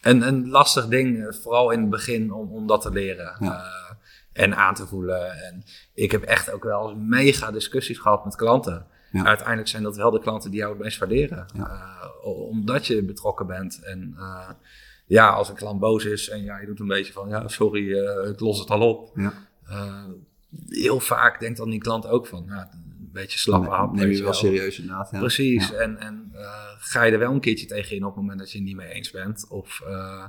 een, 0.00 0.26
een 0.26 0.48
lastig 0.48 0.86
ding, 0.86 1.36
vooral 1.42 1.70
in 1.70 1.80
het 1.80 1.90
begin, 1.90 2.32
om, 2.32 2.52
om 2.52 2.66
dat 2.66 2.80
te 2.80 2.90
leren. 2.90 3.36
Ja. 3.40 3.64
Uh, 3.64 3.90
en 4.34 4.56
aan 4.56 4.74
te 4.74 4.86
voelen. 4.86 5.42
En 5.42 5.64
ik 5.94 6.10
heb 6.10 6.22
echt 6.22 6.50
ook 6.50 6.64
wel 6.64 6.94
mega 6.96 7.50
discussies 7.50 7.98
gehad 7.98 8.24
met 8.24 8.36
klanten. 8.36 8.86
Uiteindelijk 9.12 9.68
zijn 9.68 9.82
dat 9.82 9.96
wel 9.96 10.10
de 10.10 10.20
klanten 10.20 10.50
die 10.50 10.60
jou 10.60 10.72
het 10.72 10.82
meest 10.82 10.98
waarderen. 10.98 11.46
Uh, 11.56 12.06
omdat 12.22 12.86
je 12.86 13.04
betrokken 13.04 13.46
bent. 13.46 13.82
En 13.82 14.14
uh, 14.18 14.48
ja, 15.06 15.28
als 15.28 15.48
een 15.48 15.54
klant 15.54 15.80
boos 15.80 16.04
is 16.04 16.28
en 16.28 16.42
ja, 16.42 16.58
je 16.58 16.66
doet 16.66 16.80
een 16.80 16.86
beetje 16.86 17.12
van 17.12 17.28
ja, 17.28 17.48
sorry, 17.48 17.88
uh, 17.88 18.28
ik 18.28 18.40
los 18.40 18.58
het 18.58 18.70
al 18.70 18.88
op. 18.88 19.12
Ja. 19.14 19.32
heel 20.68 21.00
vaak 21.00 21.40
denkt 21.40 21.58
dan 21.58 21.70
die 21.70 21.80
klant 21.80 22.06
ook 22.06 22.26
van, 22.26 22.44
ja, 22.48 22.70
beetje 23.14 23.38
slappe 23.38 23.68
hap. 23.68 23.92
Neem 23.92 24.10
je 24.10 24.22
wel 24.22 24.32
serieus 24.32 24.78
inderdaad. 24.78 25.10
Precies. 25.10 25.72
En, 25.72 25.98
en 25.98 26.30
eh, 26.32 26.68
ga 26.78 27.02
je 27.02 27.12
er 27.12 27.18
wel 27.18 27.32
een 27.32 27.40
keertje 27.40 27.66
tegen 27.66 27.96
in 27.96 28.04
op 28.04 28.14
het 28.14 28.20
moment 28.20 28.38
dat 28.38 28.52
je 28.52 28.58
het 28.58 28.66
niet 28.66 28.76
mee 28.76 28.88
eens 28.88 29.10
bent? 29.10 29.46
Of 29.48 29.80
eh, 29.86 30.24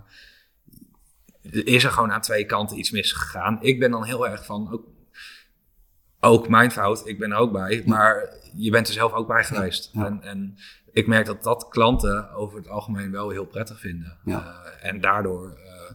is 1.51 1.83
er 1.83 1.91
gewoon 1.91 2.11
aan 2.11 2.21
twee 2.21 2.45
kanten 2.45 2.77
iets 2.77 2.91
misgegaan? 2.91 3.57
Ik 3.61 3.79
ben 3.79 3.91
dan 3.91 4.03
heel 4.03 4.27
erg 4.27 4.45
van, 4.45 4.71
ook, 4.71 4.87
ook 6.19 6.49
mijn 6.49 6.71
fout, 6.71 7.07
ik 7.07 7.19
ben 7.19 7.31
er 7.31 7.37
ook 7.37 7.51
bij. 7.51 7.83
Maar 7.85 8.29
je 8.55 8.71
bent 8.71 8.87
er 8.87 8.93
zelf 8.93 9.13
ook 9.13 9.27
bij 9.27 9.43
geweest. 9.43 9.89
Ja. 9.93 10.05
En, 10.05 10.21
en 10.23 10.57
ik 10.91 11.07
merk 11.07 11.25
dat 11.25 11.43
dat 11.43 11.67
klanten 11.69 12.31
over 12.31 12.57
het 12.57 12.67
algemeen 12.67 13.11
wel 13.11 13.29
heel 13.29 13.45
prettig 13.45 13.79
vinden. 13.79 14.17
Ja. 14.25 14.63
Eh, 14.63 14.89
en 14.89 15.01
daardoor 15.01 15.57
eh, 15.65 15.91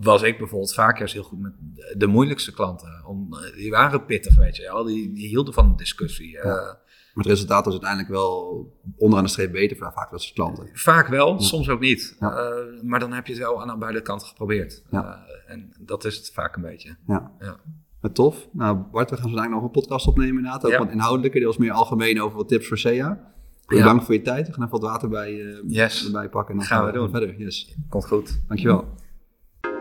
was 0.00 0.22
ik 0.22 0.38
bijvoorbeeld 0.38 0.74
vaak 0.74 0.98
juist 0.98 1.14
heel 1.14 1.22
goed 1.22 1.40
met 1.40 1.52
de 1.96 2.06
moeilijkste 2.06 2.52
klanten. 2.52 3.02
Om, 3.06 3.36
die 3.54 3.70
waren 3.70 4.04
pittig, 4.04 4.36
weet 4.36 4.56
je 4.56 4.62
wel. 4.62 4.84
Die, 4.84 5.12
die 5.12 5.28
hielden 5.28 5.54
van 5.54 5.68
de 5.68 5.76
discussie. 5.76 6.38
Eh, 6.38 6.74
Maar 7.14 7.24
het 7.24 7.32
resultaat 7.34 7.64
was 7.64 7.72
uiteindelijk 7.74 8.10
wel 8.10 8.66
onderaan 8.96 9.24
de 9.24 9.30
streep 9.30 9.52
beter 9.52 9.76
voor 9.76 9.92
vaak 9.94 10.10
dat 10.10 10.22
soort 10.22 10.34
klanten. 10.34 10.68
Vaak 10.72 11.08
wel, 11.08 11.40
soms 11.40 11.68
ook 11.68 11.80
niet. 11.80 12.16
Ja. 12.20 12.36
Eh, 12.36 12.82
maar 12.82 13.00
dan 13.00 13.12
heb 13.12 13.26
je 13.26 13.32
het 13.32 13.42
wel 13.42 13.62
aan 13.66 13.78
beide 13.78 14.02
kanten 14.02 14.28
geprobeerd. 14.28 14.82
Ja. 14.90 15.24
Eh, 15.46 15.52
en 15.52 15.72
dat 15.80 16.04
is 16.04 16.16
het 16.16 16.30
vaak 16.34 16.56
een 16.56 16.62
beetje. 16.62 16.96
Ja. 17.06 17.30
Ja. 17.40 17.56
Maar 18.00 18.12
tof. 18.12 18.48
Nou, 18.52 18.76
Bart, 18.92 19.10
we 19.10 19.16
gaan 19.16 19.28
zo 19.28 19.34
dadelijk 19.34 19.54
nog 19.54 19.64
een 19.64 19.80
podcast 19.80 20.06
opnemen 20.06 20.36
inderdaad. 20.36 20.64
Ook 20.64 20.70
Ja. 20.70 20.78
wat 20.78 20.90
inhoudelijker, 20.90 21.40
deels 21.40 21.56
meer 21.56 21.72
algemeen 21.72 22.20
over 22.22 22.36
wat 22.36 22.48
tips 22.48 22.68
voor 22.68 22.78
SEA. 22.78 22.92
Ja. 22.94 23.18
Bedankt 23.66 24.04
voor 24.04 24.14
je 24.14 24.22
tijd. 24.22 24.46
We 24.46 24.52
gaan 24.52 24.64
even 24.66 24.80
wat 24.80 24.90
water 24.90 25.08
bij, 25.08 25.40
eh, 25.40 25.58
Yes. 25.66 26.06
erbij 26.06 26.28
pakken. 26.28 26.52
En 26.54 26.58
dan 26.60 26.68
Gaan 26.68 26.86
we 26.86 26.92
doen. 26.92 27.10
verder. 27.10 27.36
Yes. 27.38 27.74
Komt 27.88 28.06
goed. 28.06 28.40
Dankjewel. 28.48 28.84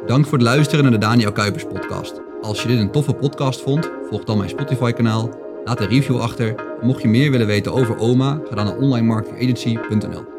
Dank 0.06 0.26
voor 0.26 0.38
het 0.38 0.48
luisteren 0.48 0.84
naar 0.84 0.92
de 0.94 0.98
Daniel 0.98 1.32
Kuipers 1.32 1.64
podcast. 1.66 2.22
Als 2.42 2.62
je 2.62 2.68
dit 2.68 2.80
een 2.80 2.92
toffe 2.92 3.14
podcast 3.14 3.62
vond, 3.62 3.92
volg 4.10 4.24
dan 4.24 4.38
mijn 4.38 4.50
Spotify 4.50 4.92
kanaal, 4.92 5.30
laat 5.68 5.80
een 5.80 5.88
review 5.88 6.20
achter. 6.20 6.56
Mocht 6.82 7.02
je 7.02 7.08
meer 7.08 7.32
willen 7.32 7.48
weten 7.48 7.74
over 7.74 7.98
OMA, 7.98 8.42
ga 8.50 8.56
dan 8.56 8.66
naar 8.66 8.78
onlinemarketingagency.nl. 8.78 10.37